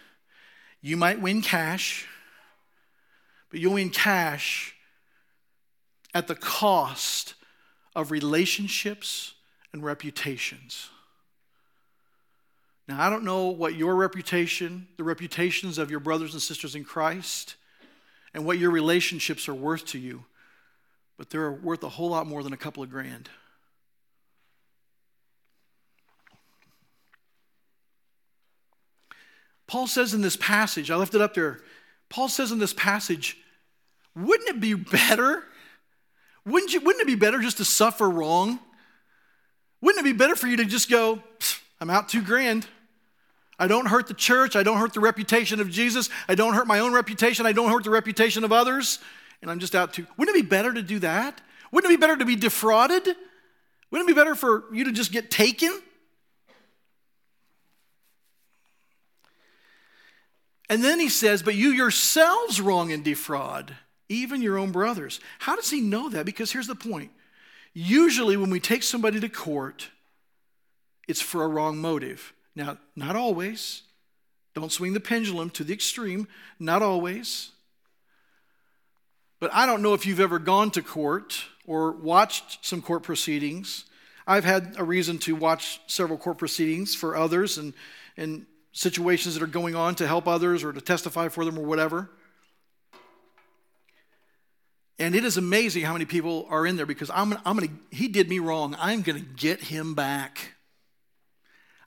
You 0.82 0.98
might 0.98 1.22
win 1.22 1.42
cash, 1.42 2.06
but 3.50 3.62
you'll 3.62 3.74
win 3.74 3.90
cash 3.90 4.76
at 6.14 6.28
the 6.28 6.36
cost 6.36 7.36
of 7.96 8.12
relationships 8.12 9.34
and 9.72 9.84
reputations. 9.84 10.90
Now, 12.88 13.02
I 13.02 13.10
don't 13.10 13.24
know 13.24 13.48
what 13.48 13.76
your 13.76 13.96
reputation, 13.96 14.88
the 14.98 15.04
reputations 15.04 15.78
of 15.78 15.90
your 15.90 16.02
brothers 16.02 16.34
and 16.34 16.42
sisters 16.42 16.76
in 16.76 16.84
Christ, 16.84 17.56
and 18.34 18.46
what 18.46 18.60
your 18.60 18.70
relationships 18.70 19.48
are 19.48 19.56
worth 19.56 19.86
to 19.88 19.98
you 19.98 20.26
but 21.17 21.30
they're 21.30 21.51
worth 21.51 21.84
a 21.84 21.89
whole 21.89 22.10
lot 22.10 22.28
more 22.28 22.43
than 22.43 22.54
a 22.54 22.58
couple 22.58 22.84
of 22.84 22.89
grand. 22.89 23.30
Paul 29.67 29.88
says 29.88 30.13
in 30.13 30.21
this 30.21 30.36
passage, 30.36 30.91
I 30.91 30.95
left 30.95 31.15
it 31.15 31.21
up 31.21 31.34
there. 31.34 31.60
Paul 32.10 32.30
says 32.30 32.51
in 32.51 32.60
this 32.60 32.73
passage, 32.73 33.38
wouldn't 34.15 34.49
it 34.49 34.60
be 34.60 34.73
better? 34.73 35.43
Wouldn't, 36.45 36.73
you, 36.73 36.82
wouldn't 36.82 37.01
it 37.01 37.08
be 37.08 37.15
better 37.15 37.39
just 37.39 37.58
to 37.58 37.65
suffer 37.65 38.10
wrong? 38.10 38.60
Wouldn't 39.82 40.06
it 40.06 40.10
be 40.10 40.15
better 40.15 40.36
for 40.36 40.47
you 40.47 40.58
to 40.58 40.65
just 40.65 40.89
go, 40.89 41.19
I'm 41.82 41.89
out 41.89 42.10
two 42.10 42.21
grand? 42.21 42.67
I 43.58 43.67
don't 43.67 43.88
hurt 43.88 44.08
the 44.08 44.13
church. 44.13 44.56
I 44.56 44.63
don't 44.63 44.78
hurt 44.78 44.93
the 44.93 44.99
reputation 44.99 45.60
of 45.60 45.69
Jesus. 45.69 46.10
I 46.28 46.36
don't 46.36 46.54
hurt 46.54 46.67
my 46.67 46.80
own 46.80 46.93
reputation. 46.93 47.45
I 47.45 47.54
don't 47.54 47.71
hurt 47.71 47.86
the 47.86 47.89
reputation 47.89 48.43
of 48.43 48.51
others 48.51 48.99
and 49.41 49.52
I'm 49.52 49.60
just 49.60 49.76
out 49.76 49.93
two. 49.93 50.06
Wouldn't 50.17 50.36
it 50.36 50.41
be 50.41 50.48
better 50.48 50.74
to 50.74 50.82
do 50.82 51.00
that? 51.00 51.41
Wouldn't 51.71 51.91
it 51.91 51.98
be 51.98 52.00
better 52.00 52.17
to 52.17 52.26
be 52.26 52.36
defrauded? 52.36 53.06
Wouldn't 53.91 54.10
it 54.10 54.13
be 54.13 54.19
better 54.19 54.36
for 54.36 54.65
you 54.74 54.86
to 54.86 54.91
just 54.91 55.12
get 55.12 55.30
taken? 55.32 55.82
And 60.69 60.84
then 60.84 61.00
he 61.00 61.10
says, 61.10 61.43
But 61.43 61.56
you 61.56 61.69
yourselves 61.69 62.60
wrong 62.60 62.91
and 62.91 63.04
defraud, 63.04 63.76
even 64.10 64.41
your 64.41 64.58
own 64.58 64.71
brothers. 64.71 65.19
How 65.39 65.56
does 65.56 65.69
he 65.69 65.82
know 65.82 66.10
that? 66.10 66.26
Because 66.26 66.52
here's 66.52 66.67
the 66.67 66.76
point. 66.76 67.12
Usually, 67.74 68.38
when 68.38 68.50
we 68.50 68.60
take 68.60 68.84
somebody 68.84 69.19
to 69.19 69.30
court, 69.30 69.89
it's 71.08 71.21
for 71.21 71.43
a 71.43 71.48
wrong 71.48 71.78
motive. 71.78 72.34
Now, 72.56 72.78
not 72.95 73.15
always. 73.15 73.84
Don't 74.54 74.71
swing 74.71 74.93
the 74.93 75.02
pendulum 75.02 75.50
to 75.52 75.63
the 75.63 75.74
extreme. 75.74 76.28
Not 76.58 76.82
always. 76.82 77.52
But 79.39 79.54
I 79.54 79.65
don't 79.65 79.82
know 79.82 79.93
if 79.93 80.06
you've 80.06 80.19
ever 80.19 80.39
gone 80.39 80.71
to 80.71 80.82
court 80.82 81.43
or 81.67 81.91
watched 81.91 82.65
some 82.65 82.82
court 82.82 83.04
proceedings. 83.04 83.86
I've 84.28 84.45
had 84.45 84.76
a 84.78 84.84
reason 84.84 85.17
to 85.19 85.36
watch 85.36 85.82
several 85.88 86.17
court 86.17 86.38
proceedings 86.38 86.95
for 86.95 87.15
others 87.15 87.58
and, 87.58 87.74
and 88.17 88.45
situations 88.71 89.36
that 89.36 89.43
are 89.43 89.48
going 89.48 89.76
on 89.76 89.95
to 89.95 90.08
help 90.08 90.28
others 90.28 90.63
or 90.63 90.74
to 90.74 90.82
testify 90.82 91.28
for 91.28 91.45
them 91.45 91.60
or 91.60 91.65
whatever. 91.65 92.10
And 94.98 95.13
it 95.13 95.26
is 95.26 95.36
amazing 95.38 95.84
how 95.84 95.93
many 95.93 96.06
people 96.06 96.48
are 96.50 96.65
in 96.65 96.78
there 96.78 96.86
because 96.86 97.10
I'm, 97.10 97.34
I'm 97.45 97.58
going 97.58 97.67
to, 97.67 97.95
he 97.95 98.08
did 98.08 98.30
me 98.30 98.39
wrong. 98.39 98.76
I'm 98.80 99.02
going 99.02 99.19
to 99.21 99.30
get 99.36 99.63
him 99.63 99.93
back. 99.93 100.54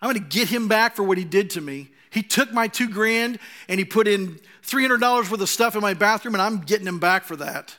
I'm 0.00 0.12
going 0.12 0.22
to 0.22 0.36
get 0.36 0.48
him 0.48 0.68
back 0.68 0.94
for 0.94 1.02
what 1.02 1.18
he 1.18 1.24
did 1.24 1.50
to 1.50 1.60
me. 1.60 1.88
He 2.10 2.22
took 2.22 2.52
my 2.52 2.68
two 2.68 2.88
grand 2.88 3.38
and 3.68 3.78
he 3.78 3.84
put 3.84 4.08
in 4.08 4.40
$300 4.66 5.30
worth 5.30 5.40
of 5.40 5.48
stuff 5.48 5.74
in 5.74 5.80
my 5.80 5.94
bathroom, 5.94 6.34
and 6.34 6.42
I'm 6.42 6.60
getting 6.60 6.86
him 6.86 6.98
back 6.98 7.24
for 7.24 7.36
that. 7.36 7.76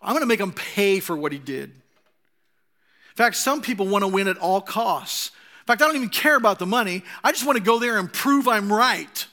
I'm 0.00 0.12
going 0.12 0.20
to 0.20 0.26
make 0.26 0.40
him 0.40 0.52
pay 0.52 1.00
for 1.00 1.16
what 1.16 1.32
he 1.32 1.38
did. 1.38 1.70
In 1.70 3.16
fact, 3.16 3.36
some 3.36 3.62
people 3.62 3.86
want 3.86 4.02
to 4.02 4.08
win 4.08 4.28
at 4.28 4.36
all 4.36 4.60
costs. 4.60 5.30
In 5.62 5.66
fact, 5.66 5.80
I 5.80 5.86
don't 5.86 5.96
even 5.96 6.10
care 6.10 6.36
about 6.36 6.58
the 6.58 6.66
money. 6.66 7.02
I 7.22 7.32
just 7.32 7.46
want 7.46 7.56
to 7.56 7.64
go 7.64 7.78
there 7.78 7.98
and 7.98 8.12
prove 8.12 8.46
I'm 8.46 8.70
right. 8.70 9.26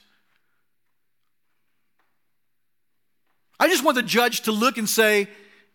I 3.60 3.68
just 3.68 3.84
want 3.84 3.96
the 3.96 4.04
judge 4.04 4.42
to 4.42 4.52
look 4.52 4.78
and 4.78 4.90
say, 4.90 5.28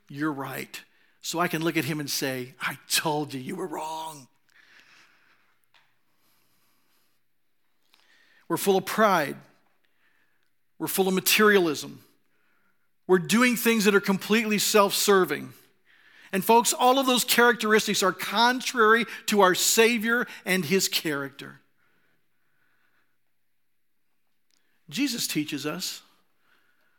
You're 0.08 0.32
right. 0.32 0.80
So 1.20 1.40
I 1.40 1.48
can 1.48 1.62
look 1.62 1.76
at 1.76 1.84
him 1.84 2.00
and 2.00 2.08
say, 2.08 2.54
I 2.60 2.78
told 2.88 3.34
you 3.34 3.40
you 3.40 3.56
were 3.56 3.66
wrong. 3.66 4.28
We're 8.48 8.56
full 8.56 8.76
of 8.76 8.86
pride. 8.86 9.36
We're 10.78 10.86
full 10.86 11.08
of 11.08 11.14
materialism. 11.14 12.00
We're 13.06 13.18
doing 13.18 13.56
things 13.56 13.84
that 13.84 13.94
are 13.94 14.00
completely 14.00 14.58
self 14.58 14.94
serving. 14.94 15.52
And, 16.32 16.44
folks, 16.44 16.72
all 16.72 16.98
of 16.98 17.06
those 17.06 17.24
characteristics 17.24 18.02
are 18.02 18.12
contrary 18.12 19.06
to 19.26 19.40
our 19.42 19.54
Savior 19.54 20.26
and 20.44 20.64
His 20.64 20.88
character. 20.88 21.60
Jesus 24.88 25.26
teaches 25.26 25.66
us 25.66 26.02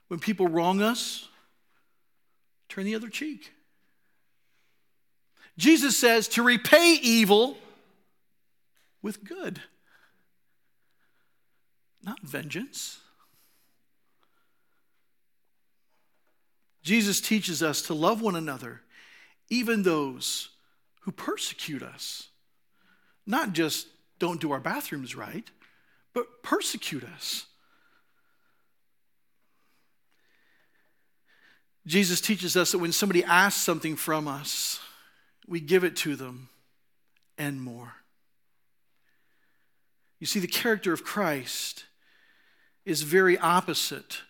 when 0.07 0.19
people 0.19 0.47
wrong 0.47 0.81
us, 0.81 1.27
turn 2.69 2.85
the 2.85 2.95
other 2.95 3.09
cheek. 3.09 3.51
Jesus 5.57 5.97
says 5.97 6.27
to 6.29 6.43
repay 6.43 6.97
evil 7.01 7.57
with 9.01 9.23
good, 9.23 9.61
not 12.07 12.21
vengeance. 12.21 12.99
Jesus 16.81 17.19
teaches 17.19 17.61
us 17.61 17.81
to 17.83 17.93
love 17.93 18.21
one 18.21 18.37
another, 18.37 18.81
even 19.49 19.83
those 19.83 20.47
who 21.01 21.11
persecute 21.11 21.83
us. 21.83 22.29
Not 23.25 23.51
just 23.51 23.87
don't 24.19 24.39
do 24.39 24.53
our 24.53 24.61
bathrooms 24.61 25.17
right, 25.17 25.51
but 26.13 26.41
persecute 26.43 27.03
us. 27.03 27.45
Jesus 31.85 32.21
teaches 32.21 32.55
us 32.55 32.71
that 32.71 32.79
when 32.79 32.93
somebody 32.93 33.23
asks 33.25 33.61
something 33.61 33.97
from 33.97 34.29
us, 34.29 34.79
we 35.45 35.59
give 35.59 35.83
it 35.83 35.97
to 35.97 36.15
them 36.15 36.47
and 37.37 37.61
more. 37.61 37.95
You 40.19 40.27
see, 40.27 40.39
the 40.39 40.47
character 40.47 40.93
of 40.93 41.03
Christ 41.03 41.83
is 42.87 43.01
very 43.01 43.37
opposite 43.37 44.21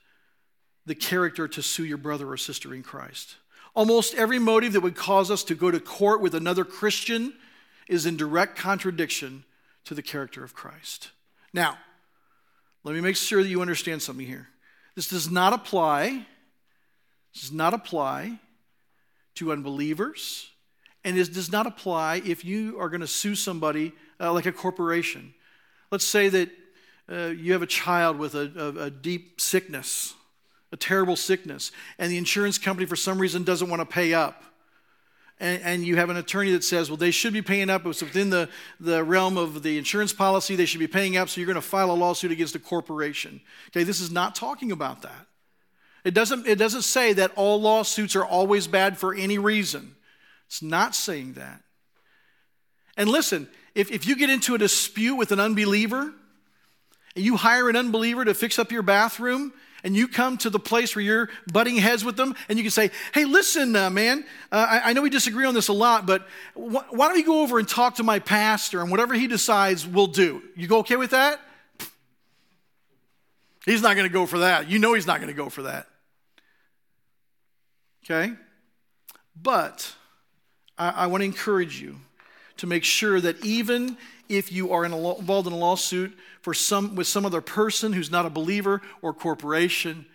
the 0.88 0.96
character 0.96 1.48
to 1.48 1.62
sue 1.62 1.86
your 1.86 1.98
brother 1.98 2.28
or 2.28 2.38
sister 2.38 2.74
in 2.74 2.82
Christ. 2.82 3.36
Almost 3.76 4.16
every 4.16 4.40
motive 4.40 4.74
that 4.74 4.82
would 4.82 4.96
cause 4.96 5.30
us 5.30 5.44
to 5.44 5.56
go 5.56 5.70
to 5.70 5.80
court 5.80 6.22
with 6.22 6.34
another 6.34 6.66
Christian 6.66 7.34
is 7.88 8.08
in 8.08 8.18
direct 8.18 8.58
contradiction 8.58 9.44
to 9.86 9.94
the 9.94 10.02
character 10.02 10.44
of 10.44 10.56
Christ. 10.56 11.12
Now, 11.54 11.78
let 12.84 12.96
me 12.96 13.02
make 13.02 13.16
sure 13.16 13.44
that 13.44 13.50
you 13.50 13.62
understand 13.62 14.02
something 14.02 14.26
here. 14.26 14.48
This 14.96 15.08
does 15.08 15.30
not 15.30 15.54
apply, 15.54 16.26
this 17.34 17.44
does 17.44 17.52
not 17.52 17.76
apply 17.76 18.40
to 19.36 19.52
unbelievers, 19.52 20.50
and 21.04 21.16
it 21.16 21.32
does 21.32 21.52
not 21.52 21.68
apply 21.68 22.24
if 22.26 22.44
you 22.44 22.80
are 22.80 22.90
going 22.90 23.02
to 23.02 23.08
sue 23.08 23.36
somebody 23.36 23.94
uh, 24.20 24.34
like 24.34 24.48
a 24.48 24.52
corporation. 24.52 25.36
Let's 25.92 26.06
say 26.06 26.30
that 26.30 26.50
uh, 27.12 27.28
you 27.28 27.54
have 27.54 27.62
a 27.62 27.68
child 27.68 28.18
with 28.18 28.36
a, 28.36 28.52
a, 28.58 28.86
a 28.86 28.90
deep 28.90 29.40
sickness 29.40 30.14
a 30.72 30.78
terrible 30.78 31.16
sickness, 31.16 31.72
and 31.98 32.12
the 32.12 32.18
insurance 32.18 32.58
company 32.58 32.86
for 32.86 32.96
some 32.96 33.20
reason 33.20 33.44
doesn't 33.44 33.70
want 33.70 33.80
to 33.80 33.86
pay 33.86 34.14
up. 34.14 34.44
And, 35.40 35.62
and, 35.62 35.86
you 35.86 35.98
have 35.98 36.10
an 36.10 36.18
attorney 36.18 36.52
that 36.54 36.64
says, 36.64 36.90
well, 36.90 36.98
they 36.98 37.12
should 37.12 37.32
be 37.32 37.44
paying 37.44 37.70
up. 37.70 37.86
It's 37.86 38.02
within 38.02 38.32
the, 38.32 38.50
the 38.80 39.04
realm 39.04 39.38
of 39.38 39.62
the 39.62 39.78
insurance 39.78 40.12
policy. 40.12 40.56
They 40.56 40.66
should 40.66 40.80
be 40.80 40.88
paying 40.88 41.16
up, 41.16 41.30
so 41.30 41.40
you're 41.40 41.46
going 41.46 41.56
to 41.56 41.62
file 41.62 41.92
a 41.92 41.94
lawsuit 41.94 42.32
against 42.32 42.56
a 42.56 42.60
corporation. 42.60 43.40
Okay, 43.70 43.84
this 43.84 44.02
is 44.02 44.10
not 44.10 44.34
talking 44.34 44.72
about 44.72 45.04
that. 45.04 45.28
It 46.04 46.16
doesn't, 46.16 46.48
it 46.48 46.58
doesn't 46.58 46.82
say 46.82 47.14
that 47.14 47.34
all 47.36 47.62
lawsuits 47.62 48.16
are 48.16 48.26
always 48.26 48.66
bad 48.66 48.98
for 48.98 49.14
any 49.14 49.38
reason. 49.38 49.96
It's 50.48 50.64
not 50.64 50.96
saying 50.96 51.34
that. 51.34 51.62
And 52.98 53.08
listen, 53.08 53.48
if, 53.76 53.92
if 53.92 54.08
you 54.08 54.16
get 54.16 54.32
into 54.32 54.56
a 54.56 54.58
dispute 54.58 55.18
with 55.18 55.32
an 55.32 55.40
unbeliever, 55.40 56.14
and 57.18 57.26
you 57.26 57.36
hire 57.36 57.68
an 57.68 57.76
unbeliever 57.76 58.24
to 58.24 58.36
fix 58.36 58.60
up 58.60 58.72
your 58.72 58.84
bathroom, 58.84 59.52
and 59.84 59.96
you 59.96 60.08
come 60.08 60.38
to 60.38 60.52
the 60.52 60.60
place 60.60 60.96
where 60.96 61.04
you're 61.04 61.30
butting 61.52 61.76
heads 61.76 62.06
with 62.06 62.16
them, 62.16 62.36
and 62.48 62.60
you 62.60 62.64
can 62.64 62.70
say, 62.70 62.92
Hey, 63.12 63.26
listen, 63.26 63.76
uh, 63.76 63.90
man, 63.90 64.24
uh, 64.52 64.68
I, 64.70 64.90
I, 64.92 64.94
know 64.94 65.02
we 65.02 65.10
disagree 65.10 65.46
on 65.46 65.56
this 65.56 65.68
a 65.68 65.74
lot, 65.74 66.06
but 66.06 66.28
wh- 66.54 66.94
why 66.94 67.08
don't 67.08 67.18
you 67.18 67.26
go 67.26 67.42
over 67.42 67.58
and 67.58 67.68
talk 67.68 67.96
to 67.96 68.04
my 68.04 68.20
pastor, 68.20 68.82
and 68.82 68.92
whatever 68.92 69.16
he 69.16 69.26
decides, 69.26 69.86
we'll 69.86 70.08
do. 70.08 70.44
You 70.56 70.68
go 70.68 70.80
okay 70.80 70.96
with 70.96 71.10
that? 71.10 71.42
He's 73.66 73.82
not 73.82 73.96
going 73.96 74.08
to 74.08 74.14
go 74.14 74.28
for 74.28 74.40
that. 74.40 74.70
You 74.70 74.78
know 74.78 74.94
he's 74.94 75.08
not 75.08 75.20
going 75.20 75.34
to 75.34 75.36
go 75.36 75.50
for 75.50 75.64
that. 75.64 75.88
Okay? 78.06 78.34
But 79.42 79.92
I, 80.78 80.90
I 80.90 81.08
want 81.08 81.22
to 81.22 81.26
encourage 81.26 81.82
you 81.82 81.98
to 82.58 82.68
make 82.68 82.84
sure 82.84 83.20
that 83.20 83.44
even 83.44 83.98
if 84.30 84.52
you 84.52 84.72
are 84.72 84.86
in 84.86 84.94
a, 84.94 85.16
involved 85.18 85.48
in 85.48 85.54
a 85.54 85.58
lawsuit 85.58 86.18
for 86.42 86.54
some, 86.54 86.96
with 86.96 87.08
some 87.08 87.26
other 87.26 87.42
person 87.42 87.94
who's 87.94 88.12
not 88.12 88.26
a 88.26 88.30
believer 88.30 88.82
or 89.02 89.14
corporation, 89.14 90.06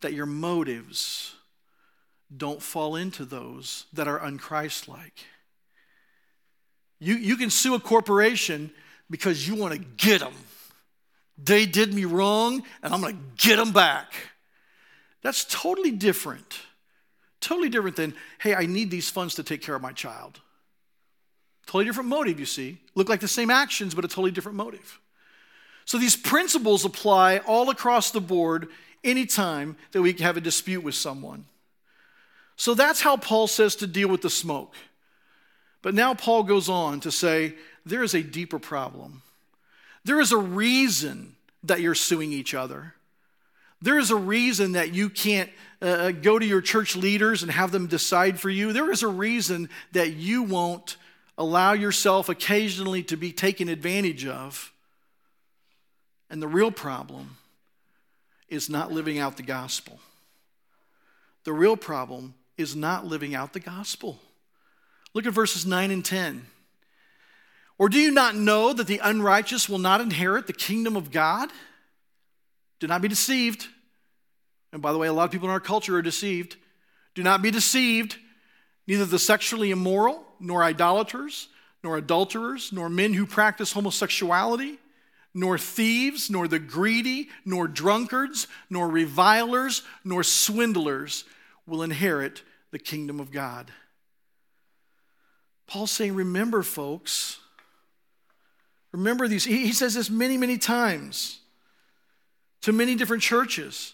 that 0.00 0.12
your 0.12 0.26
motives 0.26 1.34
don't 2.34 2.62
fall 2.62 2.96
into 2.96 3.24
those 3.24 3.86
that 3.92 4.08
are 4.08 4.18
unchristlike. 4.18 5.24
You, 6.98 7.14
you 7.14 7.36
can 7.36 7.50
sue 7.50 7.74
a 7.74 7.80
corporation 7.80 8.70
because 9.10 9.46
you 9.46 9.54
want 9.54 9.74
to 9.74 9.78
get 9.78 10.20
them. 10.20 10.34
They 11.36 11.66
did 11.66 11.92
me 11.92 12.04
wrong, 12.04 12.62
and 12.82 12.94
I'm 12.94 13.00
going 13.00 13.16
to 13.16 13.22
get 13.36 13.56
them 13.56 13.72
back. 13.72 14.12
That's 15.22 15.44
totally 15.44 15.90
different. 15.90 16.60
Totally 17.40 17.68
different 17.68 17.96
than, 17.96 18.14
hey, 18.38 18.54
I 18.54 18.66
need 18.66 18.90
these 18.90 19.10
funds 19.10 19.34
to 19.34 19.42
take 19.42 19.60
care 19.60 19.74
of 19.74 19.82
my 19.82 19.92
child. 19.92 20.40
Totally 21.66 21.84
different 21.84 22.08
motive, 22.08 22.38
you 22.38 22.46
see. 22.46 22.78
Look 22.94 23.08
like 23.08 23.20
the 23.20 23.28
same 23.28 23.50
actions, 23.50 23.94
but 23.94 24.04
a 24.04 24.08
totally 24.08 24.30
different 24.30 24.56
motive. 24.56 25.00
So 25.84 25.98
these 25.98 26.16
principles 26.16 26.84
apply 26.84 27.38
all 27.38 27.70
across 27.70 28.10
the 28.10 28.20
board 28.20 28.68
anytime 29.02 29.76
that 29.92 30.02
we 30.02 30.12
have 30.14 30.36
a 30.36 30.40
dispute 30.40 30.82
with 30.82 30.94
someone. 30.94 31.44
So 32.56 32.74
that's 32.74 33.00
how 33.00 33.16
Paul 33.16 33.46
says 33.46 33.76
to 33.76 33.86
deal 33.86 34.08
with 34.08 34.22
the 34.22 34.30
smoke. 34.30 34.74
But 35.82 35.94
now 35.94 36.14
Paul 36.14 36.44
goes 36.44 36.68
on 36.68 37.00
to 37.00 37.10
say 37.10 37.54
there 37.84 38.02
is 38.02 38.14
a 38.14 38.22
deeper 38.22 38.58
problem. 38.58 39.22
There 40.04 40.20
is 40.20 40.32
a 40.32 40.38
reason 40.38 41.34
that 41.64 41.80
you're 41.80 41.94
suing 41.94 42.32
each 42.32 42.54
other. 42.54 42.94
There 43.82 43.98
is 43.98 44.10
a 44.10 44.16
reason 44.16 44.72
that 44.72 44.94
you 44.94 45.10
can't 45.10 45.50
uh, 45.82 45.86
uh 45.86 46.10
go 46.12 46.38
to 46.38 46.46
your 46.46 46.62
church 46.62 46.96
leaders 46.96 47.42
and 47.42 47.52
have 47.52 47.72
them 47.72 47.86
decide 47.86 48.40
for 48.40 48.48
you. 48.48 48.72
There 48.72 48.90
is 48.90 49.02
a 49.02 49.08
reason 49.08 49.68
that 49.92 50.14
you 50.14 50.42
won't 50.42 50.96
allow 51.36 51.72
yourself 51.72 52.28
occasionally 52.28 53.02
to 53.04 53.16
be 53.16 53.32
taken 53.32 53.68
advantage 53.68 54.26
of. 54.26 54.72
And 56.30 56.40
the 56.42 56.48
real 56.48 56.70
problem 56.70 57.36
is 58.48 58.70
not 58.70 58.92
living 58.92 59.18
out 59.18 59.36
the 59.36 59.42
gospel. 59.42 59.98
The 61.44 61.52
real 61.52 61.76
problem 61.76 62.34
is 62.56 62.74
not 62.74 63.06
living 63.06 63.34
out 63.34 63.52
the 63.52 63.60
gospel. 63.60 64.18
Look 65.12 65.26
at 65.26 65.32
verses 65.32 65.66
9 65.66 65.90
and 65.90 66.04
10. 66.04 66.46
Or 67.78 67.88
do 67.88 67.98
you 67.98 68.12
not 68.12 68.36
know 68.36 68.72
that 68.72 68.86
the 68.86 69.00
unrighteous 69.02 69.68
will 69.68 69.78
not 69.78 70.00
inherit 70.00 70.46
the 70.46 70.52
kingdom 70.52 70.96
of 70.96 71.10
God? 71.10 71.50
Do 72.78 72.86
not 72.86 73.02
be 73.02 73.08
deceived. 73.08 73.66
And 74.72 74.80
by 74.80 74.92
the 74.92 74.98
way, 74.98 75.08
a 75.08 75.12
lot 75.12 75.24
of 75.24 75.30
people 75.30 75.48
in 75.48 75.52
our 75.52 75.60
culture 75.60 75.96
are 75.96 76.02
deceived. 76.02 76.56
Do 77.14 77.22
not 77.22 77.42
be 77.42 77.50
deceived. 77.50 78.16
Neither 78.86 79.06
the 79.06 79.18
sexually 79.18 79.70
immoral, 79.70 80.24
nor 80.40 80.62
idolaters, 80.62 81.48
nor 81.82 81.96
adulterers, 81.96 82.72
nor 82.72 82.88
men 82.88 83.14
who 83.14 83.26
practice 83.26 83.72
homosexuality, 83.72 84.78
nor 85.34 85.58
thieves, 85.58 86.30
nor 86.30 86.46
the 86.46 86.58
greedy, 86.58 87.28
nor 87.44 87.66
drunkards, 87.66 88.46
nor 88.70 88.88
revilers, 88.88 89.82
nor 90.04 90.22
swindlers 90.22 91.24
will 91.66 91.82
inherit 91.82 92.42
the 92.70 92.78
kingdom 92.78 93.20
of 93.20 93.32
God. 93.32 93.72
Paul's 95.66 95.90
saying, 95.90 96.14
remember, 96.14 96.62
folks, 96.62 97.38
remember 98.92 99.26
these. 99.26 99.44
He 99.44 99.72
says 99.72 99.94
this 99.94 100.10
many, 100.10 100.36
many 100.36 100.58
times 100.58 101.40
to 102.60 102.72
many 102.72 102.94
different 102.94 103.22
churches. 103.22 103.93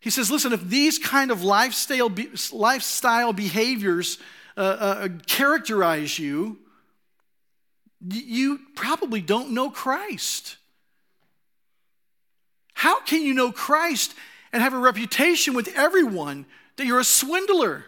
He 0.00 0.10
says, 0.10 0.30
listen, 0.30 0.52
if 0.52 0.62
these 0.62 0.98
kind 0.98 1.30
of 1.30 1.42
lifestyle, 1.42 2.12
lifestyle 2.52 3.32
behaviors 3.32 4.18
uh, 4.56 4.60
uh, 4.60 5.08
characterize 5.26 6.18
you, 6.18 6.58
you 8.06 8.60
probably 8.74 9.20
don't 9.20 9.50
know 9.50 9.70
Christ. 9.70 10.56
How 12.74 13.00
can 13.00 13.22
you 13.22 13.34
know 13.34 13.50
Christ 13.50 14.14
and 14.52 14.62
have 14.62 14.72
a 14.72 14.78
reputation 14.78 15.54
with 15.54 15.68
everyone 15.74 16.46
that 16.76 16.86
you're 16.86 17.00
a 17.00 17.04
swindler? 17.04 17.84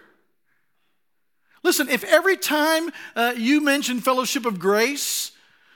Listen, 1.63 1.89
if 1.89 2.03
every 2.05 2.37
time 2.37 2.91
uh, 3.15 3.35
you 3.37 3.61
mention 3.61 4.01
fellowship 4.01 4.47
of 4.47 4.59
grace, 4.59 5.31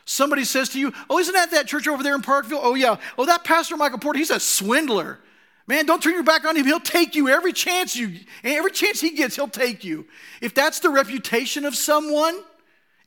somebody 0.05 0.44
says 0.44 0.70
to 0.70 0.81
you, 0.81 0.92
Oh, 1.09 1.18
isn't 1.18 1.35
that 1.35 1.53
that 1.53 1.68
church 1.68 1.87
over 1.87 2.03
there 2.03 2.16
in 2.16 2.23
Parkville? 2.23 2.61
Oh, 2.61 2.75
yeah. 2.75 2.97
Oh, 3.16 3.27
that 3.27 3.44
Pastor 3.44 3.77
Michael 3.77 3.99
Porter, 3.99 4.18
he's 4.18 4.31
a 4.31 4.40
swindler. 4.40 5.20
Man, 5.66 5.87
don't 5.87 6.03
turn 6.03 6.14
your 6.14 6.22
back 6.22 6.44
on 6.44 6.57
him. 6.57 6.66
He'll 6.66 6.79
take 6.79 7.14
you 7.14 7.29
every 7.29 7.53
chance 7.53 7.96
you 7.96 8.20
every 8.42 8.70
chance 8.70 9.00
he 9.00 9.11
gets, 9.11 9.37
he'll 9.37 9.48
take 9.48 9.83
you. 9.83 10.07
If 10.40 10.55
that's 10.55 10.81
the 10.81 10.90
reputation 10.90 11.64
of 11.64 11.74
someone, 11.74 12.38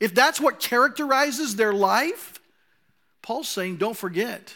if 0.00 0.14
that's 0.14 0.40
what 0.40 0.58
characterizes 0.58 1.56
their 1.56 1.72
life, 1.72 2.40
Paul's 3.22 3.48
saying, 3.48 3.76
don't 3.76 3.96
forget, 3.96 4.54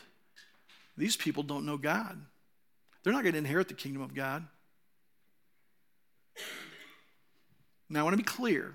these 0.96 1.16
people 1.16 1.42
don't 1.42 1.66
know 1.66 1.76
God. 1.76 2.20
They're 3.02 3.12
not 3.12 3.22
going 3.22 3.32
to 3.32 3.38
inherit 3.38 3.68
the 3.68 3.74
kingdom 3.74 4.02
of 4.02 4.14
God. 4.14 4.46
Now, 7.88 8.00
I 8.00 8.02
want 8.04 8.14
to 8.14 8.18
be 8.18 8.22
clear. 8.22 8.74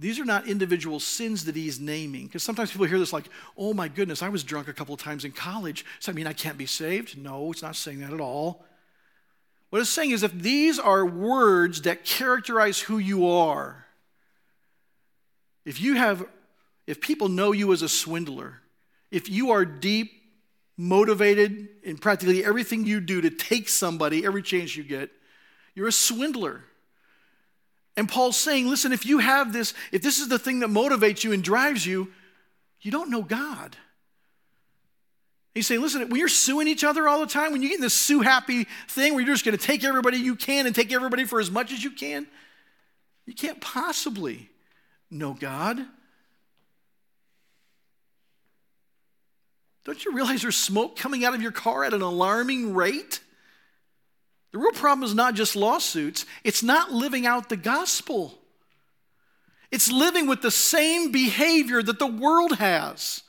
These 0.00 0.18
are 0.18 0.24
not 0.24 0.48
individual 0.48 0.98
sins 0.98 1.44
that 1.44 1.54
he's 1.54 1.78
naming. 1.78 2.26
Because 2.26 2.42
sometimes 2.42 2.72
people 2.72 2.86
hear 2.86 2.98
this 2.98 3.12
like, 3.12 3.28
oh 3.58 3.74
my 3.74 3.86
goodness, 3.86 4.22
I 4.22 4.30
was 4.30 4.42
drunk 4.42 4.66
a 4.66 4.72
couple 4.72 4.94
of 4.94 5.02
times 5.02 5.26
in 5.26 5.32
college. 5.32 5.84
Does 5.98 6.06
that 6.06 6.14
mean 6.14 6.26
I 6.26 6.32
can't 6.32 6.56
be 6.56 6.64
saved? 6.64 7.18
No, 7.18 7.52
it's 7.52 7.60
not 7.60 7.76
saying 7.76 8.00
that 8.00 8.14
at 8.14 8.20
all. 8.20 8.64
What 9.68 9.80
it's 9.80 9.90
saying 9.90 10.12
is 10.12 10.22
if 10.22 10.32
these 10.32 10.78
are 10.78 11.04
words 11.04 11.82
that 11.82 12.04
characterize 12.04 12.80
who 12.80 12.96
you 12.96 13.28
are, 13.28 13.84
if 15.66 15.82
you 15.82 15.96
have, 15.96 16.24
if 16.86 17.02
people 17.02 17.28
know 17.28 17.52
you 17.52 17.70
as 17.74 17.82
a 17.82 17.88
swindler, 17.88 18.62
if 19.10 19.28
you 19.28 19.50
are 19.50 19.66
deep, 19.66 20.12
motivated 20.78 21.68
in 21.82 21.98
practically 21.98 22.42
everything 22.42 22.86
you 22.86 23.00
do 23.00 23.20
to 23.20 23.28
take 23.28 23.68
somebody 23.68 24.24
every 24.24 24.42
chance 24.42 24.74
you 24.74 24.82
get, 24.82 25.10
you're 25.74 25.88
a 25.88 25.92
swindler. 25.92 26.64
And 27.96 28.08
Paul's 28.08 28.36
saying, 28.36 28.68
listen, 28.68 28.92
if 28.92 29.04
you 29.04 29.18
have 29.18 29.52
this, 29.52 29.74
if 29.92 30.02
this 30.02 30.18
is 30.18 30.28
the 30.28 30.38
thing 30.38 30.60
that 30.60 30.70
motivates 30.70 31.24
you 31.24 31.32
and 31.32 31.42
drives 31.42 31.84
you, 31.84 32.10
you 32.80 32.90
don't 32.90 33.10
know 33.10 33.22
God. 33.22 33.76
He's 35.54 35.66
saying, 35.66 35.80
listen, 35.80 36.08
when 36.08 36.18
you're 36.18 36.28
suing 36.28 36.68
each 36.68 36.84
other 36.84 37.08
all 37.08 37.20
the 37.20 37.26
time, 37.26 37.52
when 37.52 37.62
you 37.62 37.68
get 37.68 37.76
in 37.76 37.82
this 37.82 37.94
sue 37.94 38.20
happy 38.20 38.66
thing 38.88 39.14
where 39.14 39.22
you're 39.22 39.34
just 39.34 39.44
going 39.44 39.58
to 39.58 39.62
take 39.62 39.84
everybody 39.84 40.18
you 40.18 40.36
can 40.36 40.66
and 40.66 40.74
take 40.74 40.92
everybody 40.92 41.24
for 41.24 41.40
as 41.40 41.50
much 41.50 41.72
as 41.72 41.82
you 41.82 41.90
can, 41.90 42.26
you 43.26 43.34
can't 43.34 43.60
possibly 43.60 44.48
know 45.10 45.34
God. 45.34 45.84
Don't 49.84 50.04
you 50.04 50.12
realize 50.12 50.42
there's 50.42 50.56
smoke 50.56 50.96
coming 50.96 51.24
out 51.24 51.34
of 51.34 51.42
your 51.42 51.52
car 51.52 51.84
at 51.84 51.94
an 51.94 52.02
alarming 52.02 52.74
rate? 52.74 53.20
The 54.52 54.58
real 54.58 54.72
problem 54.72 55.04
is 55.04 55.14
not 55.14 55.34
just 55.34 55.54
lawsuits, 55.54 56.26
it's 56.42 56.62
not 56.62 56.92
living 56.92 57.26
out 57.26 57.48
the 57.48 57.56
gospel. 57.56 58.36
It's 59.70 59.90
living 59.90 60.26
with 60.26 60.42
the 60.42 60.50
same 60.50 61.12
behavior 61.12 61.80
that 61.82 62.00
the 62.00 62.06
world 62.06 62.56
has. 62.56 63.22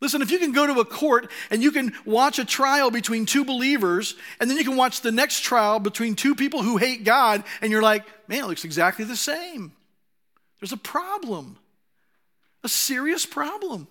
Listen, 0.00 0.20
if 0.20 0.30
you 0.30 0.38
can 0.38 0.52
go 0.52 0.66
to 0.66 0.80
a 0.80 0.84
court 0.84 1.30
and 1.50 1.62
you 1.62 1.70
can 1.70 1.92
watch 2.04 2.38
a 2.38 2.44
trial 2.44 2.90
between 2.90 3.24
two 3.24 3.44
believers, 3.44 4.14
and 4.40 4.50
then 4.50 4.58
you 4.58 4.64
can 4.64 4.76
watch 4.76 5.00
the 5.00 5.12
next 5.12 5.40
trial 5.40 5.78
between 5.78 6.16
two 6.16 6.34
people 6.34 6.62
who 6.62 6.76
hate 6.76 7.04
God, 7.04 7.44
and 7.62 7.70
you're 7.70 7.82
like, 7.82 8.04
man, 8.28 8.44
it 8.44 8.46
looks 8.46 8.64
exactly 8.64 9.04
the 9.04 9.16
same. 9.16 9.72
There's 10.60 10.72
a 10.72 10.76
problem, 10.76 11.58
a 12.62 12.68
serious 12.68 13.24
problem. 13.24 13.86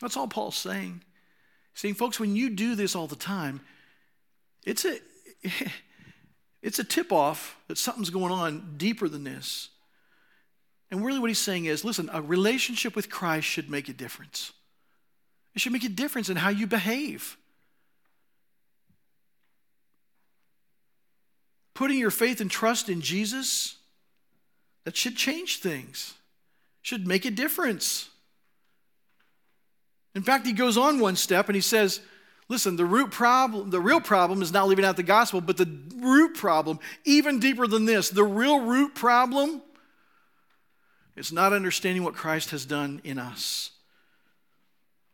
That's 0.00 0.16
all 0.16 0.26
Paul's 0.26 0.56
saying. 0.56 1.02
Saying, 1.74 1.94
folks, 1.94 2.20
when 2.20 2.36
you 2.36 2.50
do 2.50 2.74
this 2.74 2.94
all 2.94 3.06
the 3.06 3.16
time, 3.16 3.60
it's 4.64 4.84
a, 4.84 4.98
it's 6.62 6.78
a 6.78 6.84
tip 6.84 7.12
off 7.12 7.56
that 7.68 7.78
something's 7.78 8.10
going 8.10 8.32
on 8.32 8.74
deeper 8.76 9.08
than 9.08 9.24
this. 9.24 9.70
And 10.90 11.04
really, 11.04 11.18
what 11.18 11.30
he's 11.30 11.38
saying 11.38 11.64
is 11.64 11.84
listen, 11.84 12.10
a 12.12 12.20
relationship 12.20 12.94
with 12.94 13.08
Christ 13.08 13.46
should 13.46 13.70
make 13.70 13.88
a 13.88 13.94
difference. 13.94 14.52
It 15.54 15.60
should 15.60 15.72
make 15.72 15.84
a 15.84 15.88
difference 15.88 16.28
in 16.28 16.36
how 16.36 16.50
you 16.50 16.66
behave. 16.66 17.36
Putting 21.74 21.98
your 21.98 22.10
faith 22.10 22.40
and 22.40 22.50
trust 22.50 22.88
in 22.88 23.00
Jesus, 23.00 23.76
that 24.84 24.96
should 24.96 25.16
change 25.16 25.60
things, 25.60 26.14
should 26.82 27.06
make 27.06 27.24
a 27.24 27.30
difference. 27.30 28.10
In 30.14 30.22
fact, 30.22 30.46
he 30.46 30.52
goes 30.52 30.76
on 30.76 31.00
one 31.00 31.16
step 31.16 31.48
and 31.48 31.54
he 31.54 31.62
says, 31.62 32.00
listen, 32.48 32.76
the 32.76 32.84
root 32.84 33.10
problem, 33.10 33.70
the 33.70 33.80
real 33.80 34.00
problem 34.00 34.42
is 34.42 34.52
not 34.52 34.68
leaving 34.68 34.84
out 34.84 34.96
the 34.96 35.02
gospel, 35.02 35.40
but 35.40 35.56
the 35.56 35.68
root 35.96 36.34
problem, 36.34 36.78
even 37.04 37.38
deeper 37.38 37.66
than 37.66 37.86
this, 37.86 38.10
the 38.10 38.24
real 38.24 38.60
root 38.60 38.94
problem 38.94 39.62
is 41.16 41.32
not 41.32 41.52
understanding 41.52 42.04
what 42.04 42.14
Christ 42.14 42.50
has 42.50 42.64
done 42.64 43.00
in 43.04 43.18
us. 43.18 43.70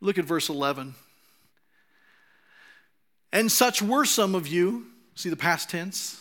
Look 0.00 0.18
at 0.18 0.24
verse 0.24 0.48
11. 0.48 0.94
And 3.32 3.52
such 3.52 3.82
were 3.82 4.04
some 4.04 4.34
of 4.34 4.46
you, 4.46 4.87
see 5.14 5.28
the 5.28 5.37
past 5.37 5.70
tense? 5.70 6.20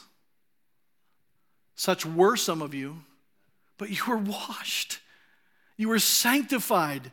Such 1.75 2.05
were 2.05 2.35
some 2.35 2.61
of 2.61 2.73
you, 2.73 2.97
but 3.77 3.89
you 3.89 4.01
were 4.07 4.17
washed. 4.17 4.99
You 5.77 5.89
were 5.89 5.99
sanctified. 5.99 7.11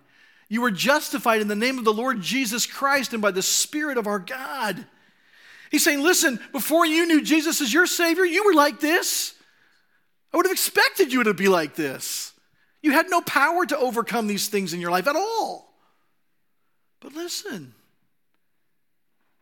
You 0.48 0.61
were 0.61 0.70
justified 0.70 1.40
in 1.40 1.48
the 1.48 1.54
name 1.54 1.78
of 1.78 1.85
the 1.85 1.92
Lord 1.92 2.20
Jesus 2.20 2.66
Christ 2.66 3.12
and 3.12 3.22
by 3.22 3.30
the 3.30 3.42
Spirit 3.42 3.98
of 3.98 4.07
our 4.07 4.18
God. 4.18 4.87
He's 5.70 5.83
saying, 5.83 6.02
listen, 6.02 6.38
before 6.52 6.87
you 6.87 7.07
knew 7.07 7.22
Jesus 7.22 7.61
as 7.61 7.72
your 7.72 7.87
Savior, 7.87 8.24
you 8.24 8.44
were 8.44 8.54
like 8.54 8.80
this. 8.80 9.35
I 10.33 10.37
would 10.37 10.46
have 10.46 10.52
expected 10.52 11.12
you 11.12 11.24
to 11.24 11.35
be 11.35 11.48
like 11.48 11.74
this. 11.74 12.33
You 12.83 12.92
had 12.92 13.09
no 13.09 13.20
power 13.22 13.64
to 13.66 13.78
overcome 13.78 14.26
these 14.26 14.48
things 14.48 14.74
in 14.74 14.80
your 14.80 14.90
life 14.90 15.07
at 15.07 15.16
all. 15.16 15.72
But 17.00 17.14
listen, 17.14 17.74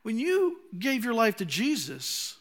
when 0.02 0.18
you 0.18 0.58
gave 0.78 1.04
your 1.04 1.14
life 1.14 1.36
to 1.36 1.44
Jesus, 1.44 2.36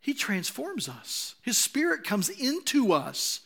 He 0.00 0.14
transforms 0.14 0.88
us. 0.88 1.34
His 1.42 1.56
Spirit 1.56 2.04
comes 2.04 2.28
into 2.28 2.92
us 2.92 3.40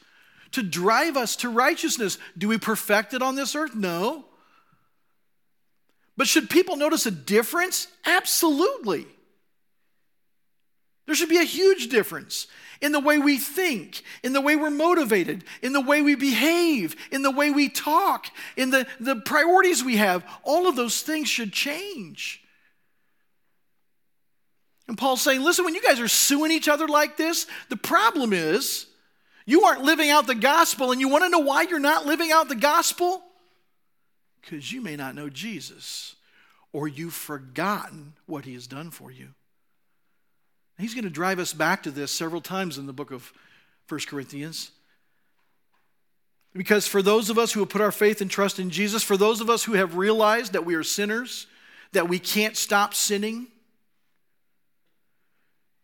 to 0.53 0.63
drive 0.63 1.17
us 1.17 1.37
to 1.37 1.49
righteousness. 1.49 2.19
Do 2.37 2.49
we 2.49 2.59
perfect 2.59 3.15
it 3.15 3.23
on 3.23 3.35
this 3.35 3.55
earth? 3.55 3.75
No. 3.75 4.25
But 6.17 6.29
should 6.29 6.51
people 6.51 6.77
notice 6.77 7.07
a 7.07 7.11
difference? 7.11 7.89
Absolutely. 8.05 9.07
There 11.07 11.15
should 11.15 11.29
be 11.29 11.39
a 11.39 11.45
huge 11.45 11.89
difference 11.89 12.47
in 12.81 12.93
the 12.93 13.01
way 13.01 13.19
we 13.19 13.39
think, 13.39 14.03
in 14.23 14.33
the 14.33 14.41
way 14.41 14.57
we're 14.57 14.71
motivated, 14.71 15.45
in 15.63 15.73
the 15.73 15.81
way 15.81 16.03
we 16.03 16.15
behave, 16.15 16.97
in 17.11 17.23
the 17.23 17.31
way 17.31 17.51
we 17.51 17.69
talk, 17.69 18.27
in 18.57 18.71
the, 18.71 18.87
the 19.01 19.17
priorities 19.17 19.83
we 19.83 19.97
have. 19.97 20.25
All 20.43 20.69
of 20.69 20.77
those 20.77 21.03
things 21.03 21.29
should 21.29 21.53
change. 21.53 22.43
And 24.89 24.99
Paul's 24.99 25.23
saying, 25.23 25.43
listen, 25.43 25.65
when 25.65 25.75
you 25.75 25.83
guys 25.83 26.01
are 26.01 26.09
suing 26.09 26.51
each 26.51 26.69
other 26.69 26.89
like 26.89 27.17
this, 27.17 27.47
the 27.69 27.77
problem 27.77 28.33
is 28.33 28.87
you 29.47 29.65
aren't 29.65 29.83
living 29.83 30.11
out 30.11 30.27
the 30.27 30.35
gospel, 30.35 30.93
and 30.93 31.01
you 31.01 31.09
want 31.09 31.25
to 31.25 31.31
know 31.31 31.41
why 31.41 31.63
you're 31.63 31.79
not 31.79 32.07
living 32.07 32.31
out 32.33 32.49
the 32.49 32.55
gospel? 32.55 33.23
Because 34.41 34.73
you 34.73 34.81
may 34.81 34.97
not 34.97 35.15
know 35.15 35.29
Jesus, 35.29 36.17
or 36.73 36.89
you've 36.89 37.15
forgotten 37.15 38.15
what 38.27 38.45
he 38.45 38.55
has 38.55 38.67
done 38.67 38.91
for 38.91 39.11
you. 39.11 39.29
He's 40.79 40.95
going 40.95 41.05
to 41.05 41.11
drive 41.11 41.39
us 41.39 41.53
back 41.53 41.85
to 41.85 41.91
this 41.91 42.11
several 42.11 42.41
times 42.41 42.79
in 42.79 42.87
the 42.87 42.93
book 42.93 43.11
of 43.11 43.33
1 43.89 44.01
Corinthians. 44.09 44.71
Because 46.55 46.87
for 46.87 47.03
those 47.03 47.31
of 47.31 47.39
us 47.39 47.53
who 47.53 47.61
have 47.61 47.69
put 47.69 47.81
our 47.81 47.93
faith 47.93 48.21
and 48.21 48.31
trust 48.31 48.59
in 48.59 48.71
Jesus, 48.71 49.03
for 49.03 49.17
those 49.17 49.41
of 49.41 49.49
us 49.49 49.65
who 49.65 49.73
have 49.75 49.97
realized 49.97 50.53
that 50.53 50.67
we 50.67 50.75
are 50.75 50.83
sinners, 50.83 51.47
that 51.93 52.09
we 52.09 52.19
can't 52.19 52.57
stop 52.57 52.95
sinning, 52.95 53.47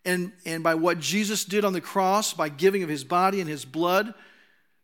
and, 0.05 0.33
and 0.45 0.63
by 0.63 0.75
what 0.75 1.01
Jesus 1.01 1.45
did 1.45 1.65
on 1.65 1.73
the 1.73 1.81
cross, 1.81 2.33
by 2.33 2.49
giving 2.49 2.83
of 2.83 2.89
his 2.89 3.05
body 3.05 3.41
and 3.41 3.49
his 3.49 3.65
blood, 3.65 4.15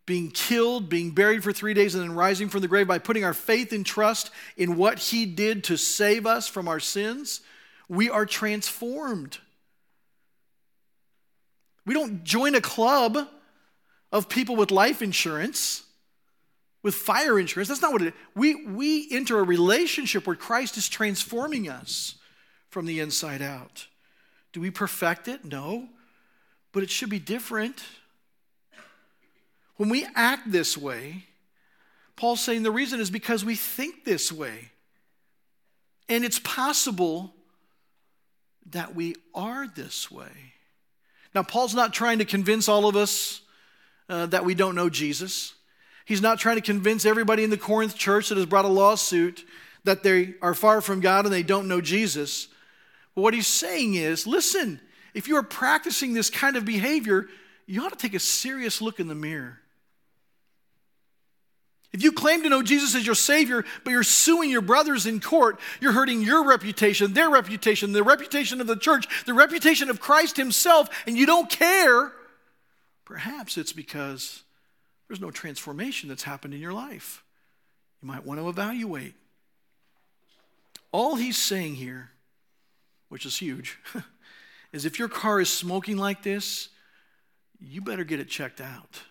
being 0.07 0.31
killed, 0.31 0.88
being 0.88 1.12
buried 1.12 1.42
for 1.42 1.53
three 1.53 1.72
days, 1.72 1.94
and 1.94 2.05
then 2.05 2.14
rising 2.14 2.48
from 2.48 2.61
the 2.61 2.68
grave, 2.68 2.87
by 2.87 2.98
putting 2.98 3.24
our 3.24 3.33
faith 3.33 3.72
and 3.72 3.87
trust 3.87 4.31
in 4.57 4.77
what 4.77 4.98
he 4.98 5.24
did 5.24 5.64
to 5.64 5.77
save 5.79 6.27
us 6.27 6.46
from 6.46 6.68
our 6.68 6.81
sins, 6.81 7.40
we 7.88 8.11
are 8.11 8.27
transformed. 8.27 9.38
We 11.87 11.94
don't 11.94 12.24
join 12.24 12.55
a 12.55 12.61
club 12.61 13.18
of 14.12 14.29
people 14.29 14.57
with 14.57 14.70
life 14.70 15.00
insurance, 15.03 15.85
with 16.83 16.94
fire 16.94 17.38
insurance. 17.38 17.68
That's 17.68 17.83
not 17.83 17.92
what 17.92 18.03
it 18.03 18.09
is. 18.09 18.14
We, 18.35 18.66
we 18.66 19.09
enter 19.11 19.38
a 19.38 19.42
relationship 19.42 20.27
where 20.27 20.37
Christ 20.37 20.77
is 20.77 20.88
transforming 20.88 21.68
us 21.68 22.16
from 22.68 22.85
the 22.87 23.00
inside 23.00 23.40
out. 23.40 23.87
Do 24.55 24.61
we 24.61 24.71
perfect 24.71 25.29
it? 25.29 25.45
No. 25.45 25.88
But 26.73 26.85
it 26.85 26.90
should 26.90 27.11
be 27.11 27.19
different. 27.19 27.83
When 29.77 29.88
we 29.88 30.07
act 30.14 30.51
this 30.51 30.79
way, 30.79 31.25
Paul's 32.17 32.40
saying 32.40 32.62
the 32.62 32.71
reason 32.71 33.01
is 33.01 33.11
because 33.11 33.45
we 33.45 33.57
think 33.57 34.05
this 34.05 34.31
way. 34.31 34.71
And 36.09 36.25
it's 36.25 36.38
possible 36.38 37.35
that 38.71 38.95
we 38.95 39.17
are 39.35 39.67
this 39.67 40.11
way. 40.11 40.53
Now, 41.35 41.43
Paul's 41.43 41.75
not 41.75 41.93
trying 41.93 42.19
to 42.19 42.25
convince 42.25 42.69
all 42.69 42.87
of 42.87 42.95
us 42.95 43.40
uh, 44.09 44.27
that 44.27 44.45
we 44.45 44.55
don't 44.55 44.77
know 44.77 44.88
Jesus. 44.88 45.55
He's 46.05 46.23
not 46.23 46.38
trying 46.38 46.57
to 46.57 46.62
convince 46.62 47.05
everybody 47.05 47.43
in 47.43 47.51
the 47.51 47.59
Corinth 47.59 47.97
church 47.97 48.29
that 48.29 48.38
has 48.38 48.47
brought 48.47 48.67
a 48.67 48.69
lawsuit 48.69 49.45
that 49.83 50.05
they 50.05 50.35
are 50.40 50.55
far 50.55 50.81
from 50.81 51.01
God 51.01 51.25
and 51.25 51.35
they 51.35 51.43
don't 51.43 51.67
know 51.67 51.81
Jesus. 51.81 52.47
But 53.14 53.22
what 53.22 53.35
he's 53.35 53.46
saying 53.46 53.94
is 53.94 54.27
listen, 54.27 54.81
if 55.14 55.29
you 55.29 55.37
are 55.37 55.42
practicing 55.42 56.14
this 56.14 56.31
kind 56.31 56.57
of 56.57 56.64
behavior, 56.64 57.29
you 57.66 57.85
ought 57.85 57.92
to 57.92 57.98
take 57.98 58.14
a 58.14 58.20
serious 58.20 58.81
look 58.81 59.00
in 59.00 59.09
the 59.09 59.14
mirror. 59.14 59.61
If 61.94 62.03
you 62.03 62.11
claim 62.11 62.42
to 62.42 62.48
know 62.48 62.61
Jesus 62.61 62.96
as 62.96 63.07
your 63.07 63.14
Savior, 63.14 63.64
but 63.85 63.92
you're 63.92 64.03
suing 64.03 64.50
your 64.50 64.62
brothers 64.62 65.07
in 65.07 65.20
court, 65.20 65.61
you're 65.81 65.92
hurting 65.92 66.22
your 66.22 66.44
reputation, 66.44 67.12
their 67.12 67.31
reputation, 67.31 67.92
the 67.92 68.03
reputation 68.03 68.61
of 68.61 68.66
the 68.66 68.74
church, 68.74 69.07
the 69.27 69.33
reputation 69.33 69.88
of 69.88 70.00
Christ 70.00 70.37
Himself, 70.37 70.88
and 71.07 71.16
you 71.16 71.24
don't 71.24 71.48
care, 71.48 72.11
perhaps 73.05 73.57
it's 73.57 73.72
because 73.72 74.42
there's 75.07 75.20
no 75.20 75.31
transformation 75.31 76.09
that's 76.09 76.24
happened 76.24 76.53
in 76.53 76.61
your 76.61 76.72
life. 76.72 77.22
You 78.03 78.09
might 78.09 78.27
want 78.27 78.40
to 78.40 78.48
evaluate. 78.48 79.14
All 80.90 81.14
He's 81.14 81.38
saying 81.38 81.77
here, 81.77 82.11
which 83.09 83.27
is 83.27 83.37
huge, 83.37 83.79
is 84.73 84.85
if 84.85 84.99
your 84.99 85.09
car 85.09 85.40
is 85.40 85.49
smoking 85.49 85.97
like 85.97 86.23
this, 86.23 86.69
you 87.61 87.81
better 87.81 88.05
get 88.05 88.21
it 88.21 88.29
checked 88.29 88.61
out. 88.61 89.03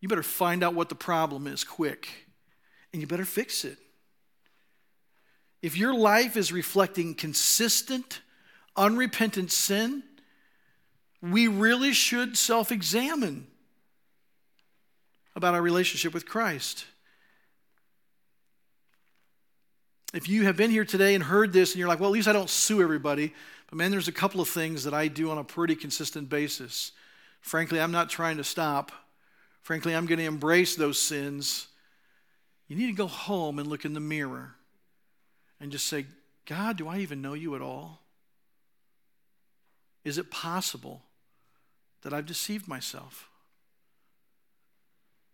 You 0.00 0.08
better 0.08 0.22
find 0.22 0.62
out 0.62 0.74
what 0.74 0.88
the 0.88 0.94
problem 0.94 1.46
is 1.46 1.64
quick, 1.64 2.08
and 2.92 3.00
you 3.00 3.08
better 3.08 3.24
fix 3.24 3.64
it. 3.64 3.78
If 5.62 5.76
your 5.76 5.94
life 5.94 6.36
is 6.36 6.52
reflecting 6.52 7.14
consistent, 7.14 8.20
unrepentant 8.76 9.50
sin, 9.50 10.02
we 11.22 11.48
really 11.48 11.92
should 11.92 12.36
self 12.36 12.70
examine 12.70 13.46
about 15.34 15.54
our 15.54 15.62
relationship 15.62 16.14
with 16.14 16.26
Christ. 16.26 16.86
If 20.16 20.30
you 20.30 20.44
have 20.44 20.56
been 20.56 20.70
here 20.70 20.86
today 20.86 21.14
and 21.14 21.22
heard 21.22 21.52
this 21.52 21.72
and 21.72 21.78
you're 21.78 21.88
like, 21.88 22.00
well, 22.00 22.08
at 22.08 22.12
least 22.14 22.26
I 22.26 22.32
don't 22.32 22.48
sue 22.48 22.80
everybody, 22.80 23.34
but 23.68 23.76
man, 23.76 23.90
there's 23.90 24.08
a 24.08 24.12
couple 24.12 24.40
of 24.40 24.48
things 24.48 24.84
that 24.84 24.94
I 24.94 25.08
do 25.08 25.30
on 25.30 25.36
a 25.36 25.44
pretty 25.44 25.76
consistent 25.76 26.30
basis. 26.30 26.92
Frankly, 27.42 27.78
I'm 27.78 27.92
not 27.92 28.08
trying 28.08 28.38
to 28.38 28.44
stop. 28.44 28.92
Frankly, 29.60 29.94
I'm 29.94 30.06
going 30.06 30.18
to 30.18 30.24
embrace 30.24 30.74
those 30.74 30.98
sins. 30.98 31.66
You 32.66 32.76
need 32.76 32.86
to 32.86 32.96
go 32.96 33.08
home 33.08 33.58
and 33.58 33.68
look 33.68 33.84
in 33.84 33.92
the 33.92 34.00
mirror 34.00 34.54
and 35.60 35.70
just 35.70 35.86
say, 35.86 36.06
God, 36.46 36.78
do 36.78 36.88
I 36.88 37.00
even 37.00 37.20
know 37.20 37.34
you 37.34 37.54
at 37.54 37.60
all? 37.60 38.00
Is 40.02 40.16
it 40.16 40.30
possible 40.30 41.02
that 42.00 42.14
I've 42.14 42.24
deceived 42.24 42.66
myself? 42.66 43.28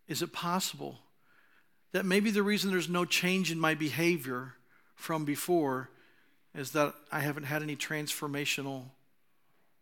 Is 0.09 0.21
it 0.21 0.33
possible 0.33 0.99
that 1.93 2.03
maybe 2.03 2.31
the 2.31 2.43
reason 2.43 2.69
there's 2.69 2.89
no 2.89 3.05
change 3.05 3.49
in 3.49 3.57
my 3.57 3.75
behavior 3.75 4.55
from 5.03 5.25
before 5.25 5.89
is 6.55 6.71
that 6.71 6.93
I 7.11 7.19
haven't 7.19 7.43
had 7.43 7.61
any 7.61 7.75
transformational 7.75 8.83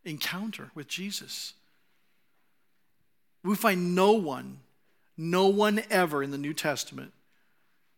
encounter 0.03 0.71
with 0.73 0.87
Jesus? 0.87 1.53
We 3.43 3.55
find 3.55 3.93
no 3.93 4.13
one, 4.13 4.61
no 5.15 5.47
one 5.47 5.83
ever 5.91 6.23
in 6.23 6.31
the 6.31 6.39
New 6.39 6.55
Testament 6.55 7.13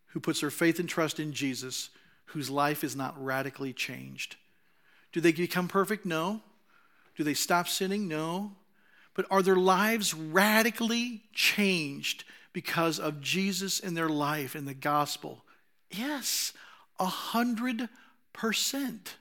who 0.08 0.20
puts 0.20 0.42
their 0.42 0.50
faith 0.50 0.78
and 0.78 0.86
trust 0.86 1.18
in 1.18 1.32
Jesus 1.32 1.88
whose 2.26 2.50
life 2.50 2.84
is 2.84 2.94
not 2.94 3.22
radically 3.22 3.72
changed. 3.72 4.36
Do 5.12 5.22
they 5.22 5.32
become 5.32 5.66
perfect? 5.66 6.04
No. 6.04 6.42
Do 7.16 7.24
they 7.24 7.32
stop 7.32 7.68
sinning? 7.68 8.06
No. 8.06 8.52
But 9.14 9.24
are 9.30 9.40
their 9.40 9.56
lives 9.56 10.12
radically 10.12 11.22
changed 11.32 12.24
because 12.52 13.00
of 13.00 13.22
Jesus 13.22 13.80
in 13.80 13.94
their 13.94 14.10
life 14.10 14.54
and 14.54 14.68
the 14.68 14.74
gospel? 14.74 15.42
Yes, 15.90 16.52
a 16.98 17.06
hundred 17.06 17.88
percent. 18.32 19.16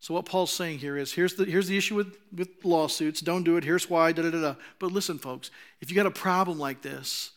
So, 0.00 0.14
what 0.14 0.24
Paul's 0.24 0.50
saying 0.50 0.78
here 0.78 0.96
is 0.96 1.12
here's 1.12 1.34
the, 1.34 1.44
here's 1.44 1.68
the 1.68 1.76
issue 1.76 1.94
with, 1.94 2.16
with 2.34 2.48
lawsuits. 2.64 3.20
Don't 3.20 3.44
do 3.44 3.58
it. 3.58 3.64
Here's 3.64 3.90
why. 3.90 4.12
Da, 4.12 4.22
da, 4.22 4.30
da, 4.30 4.40
da. 4.40 4.54
But 4.78 4.92
listen, 4.92 5.18
folks, 5.18 5.50
if 5.80 5.90
you 5.90 5.96
got 5.96 6.06
a 6.06 6.10
problem 6.10 6.58
like 6.58 6.80
this, 6.80 7.32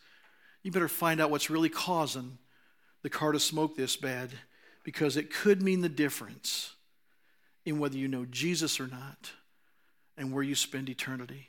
you 0.62 0.72
better 0.72 0.88
find 0.88 1.20
out 1.20 1.30
what's 1.30 1.50
really 1.50 1.68
causing 1.68 2.38
the 3.02 3.10
car 3.10 3.32
to 3.32 3.38
smoke 3.38 3.76
this 3.76 3.96
bad 3.96 4.30
because 4.82 5.18
it 5.18 5.32
could 5.32 5.60
mean 5.60 5.82
the 5.82 5.90
difference 5.90 6.74
in 7.66 7.78
whether 7.78 7.98
you 7.98 8.08
know 8.08 8.24
Jesus 8.24 8.80
or 8.80 8.86
not 8.86 9.32
and 10.16 10.32
where 10.32 10.42
you 10.42 10.54
spend 10.54 10.88
eternity. 10.88 11.48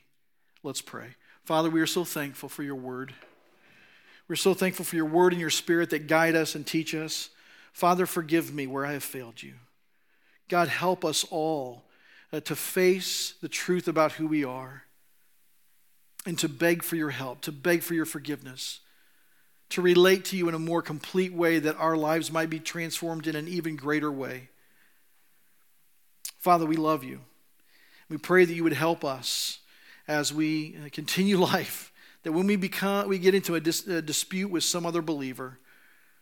Let's 0.64 0.82
pray. 0.82 1.16
Father, 1.46 1.70
we 1.70 1.80
are 1.80 1.88
so 1.88 2.04
thankful 2.04 2.50
for 2.50 2.64
your 2.64 2.76
word. 2.76 3.14
We're 4.28 4.36
so 4.36 4.54
thankful 4.54 4.86
for 4.86 4.96
your 4.96 5.06
word 5.06 5.34
and 5.34 5.40
your 5.42 5.50
spirit 5.50 5.92
that 5.92 6.08
guide 6.08 6.36
us 6.36 6.56
and 6.56 6.66
teach 6.66 6.96
us. 6.96 7.30
Father, 7.74 8.06
forgive 8.06 8.54
me 8.54 8.68
where 8.68 8.86
I 8.86 8.94
have 8.94 9.04
failed 9.04 9.44
you. 9.44 9.54
God, 10.48 10.68
help 10.68 11.04
us 11.04 11.26
all 11.30 11.84
uh, 12.32 12.40
to 12.42 12.56
face 12.56 13.36
the 13.42 13.50
truth 13.50 13.88
about 13.88 14.14
who 14.14 14.28
we 14.28 14.44
are 14.44 14.84
and 16.26 16.38
to 16.40 16.50
beg 16.50 16.84
for 16.84 16.96
your 16.96 17.12
help, 17.12 17.42
to 17.42 17.52
beg 17.52 17.84
for 17.84 17.94
your 17.94 18.06
forgiveness, 18.06 18.80
to 19.70 19.82
relate 19.82 20.26
to 20.26 20.38
you 20.38 20.48
in 20.48 20.56
a 20.56 20.60
more 20.60 20.82
complete 20.82 21.34
way 21.34 21.60
that 21.60 21.78
our 21.78 21.96
lives 21.96 22.32
might 22.32 22.50
be 22.50 22.60
transformed 22.60 23.28
in 23.28 23.36
an 23.36 23.48
even 23.48 23.76
greater 23.76 24.12
way. 24.12 24.50
Father, 26.38 26.66
we 26.66 26.76
love 26.76 27.04
you. 27.04 27.22
We 28.10 28.18
pray 28.18 28.46
that 28.46 28.54
you 28.54 28.64
would 28.64 28.74
help 28.74 29.04
us 29.04 29.60
as 30.08 30.32
we 30.34 30.78
uh, 30.78 30.90
continue 30.92 31.38
life, 31.40 31.92
that 32.26 32.34
when 32.34 32.46
we, 32.46 32.58
become, 32.58 33.08
we 33.08 33.18
get 33.18 33.34
into 33.34 33.56
a, 33.56 33.62
dis, 33.62 33.88
a 33.88 34.02
dispute 34.02 34.50
with 34.52 34.66
some 34.66 34.86
other 34.86 35.02
believer, 35.02 35.60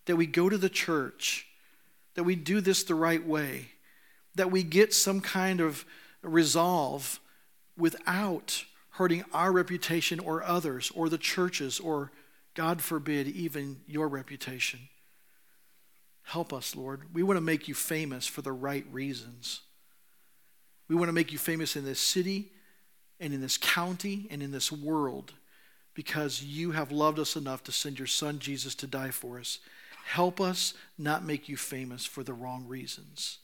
that 0.05 0.15
we 0.15 0.27
go 0.27 0.49
to 0.49 0.57
the 0.59 0.69
church, 0.69 1.47
that 2.13 2.23
we 2.23 2.35
do 2.35 2.61
this 2.61 2.83
the 2.83 2.93
right 2.93 3.25
way 3.25 3.69
that 4.35 4.51
we 4.51 4.63
get 4.63 4.93
some 4.93 5.21
kind 5.21 5.61
of 5.61 5.85
resolve 6.21 7.19
without 7.77 8.65
hurting 8.91 9.23
our 9.33 9.51
reputation 9.51 10.19
or 10.19 10.43
others 10.43 10.91
or 10.95 11.09
the 11.09 11.17
churches 11.17 11.79
or, 11.79 12.11
God 12.53 12.81
forbid, 12.81 13.27
even 13.27 13.81
your 13.87 14.07
reputation. 14.07 14.79
Help 16.23 16.53
us, 16.53 16.75
Lord. 16.75 17.13
We 17.13 17.23
want 17.23 17.37
to 17.37 17.41
make 17.41 17.67
you 17.67 17.73
famous 17.73 18.27
for 18.27 18.41
the 18.41 18.51
right 18.51 18.85
reasons. 18.91 19.61
We 20.87 20.95
want 20.95 21.09
to 21.09 21.13
make 21.13 21.31
you 21.31 21.37
famous 21.37 21.75
in 21.75 21.85
this 21.85 21.99
city 21.99 22.51
and 23.19 23.33
in 23.33 23.41
this 23.41 23.57
county 23.57 24.27
and 24.29 24.41
in 24.41 24.51
this 24.51 24.71
world 24.71 25.33
because 25.93 26.43
you 26.43 26.71
have 26.71 26.91
loved 26.91 27.19
us 27.19 27.36
enough 27.36 27.63
to 27.63 27.71
send 27.71 27.99
your 27.99 28.08
son 28.08 28.39
Jesus 28.39 28.75
to 28.75 28.88
die 28.88 29.12
for 29.12 29.39
us. 29.39 29.60
Help 30.06 30.41
us 30.41 30.73
not 30.97 31.23
make 31.23 31.47
you 31.47 31.56
famous 31.56 32.06
for 32.06 32.23
the 32.23 32.34
wrong 32.34 32.65
reasons. 32.67 33.39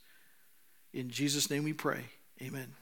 In 0.93 1.09
Jesus' 1.09 1.49
name 1.49 1.63
we 1.63 1.73
pray. 1.73 2.05
Amen. 2.41 2.73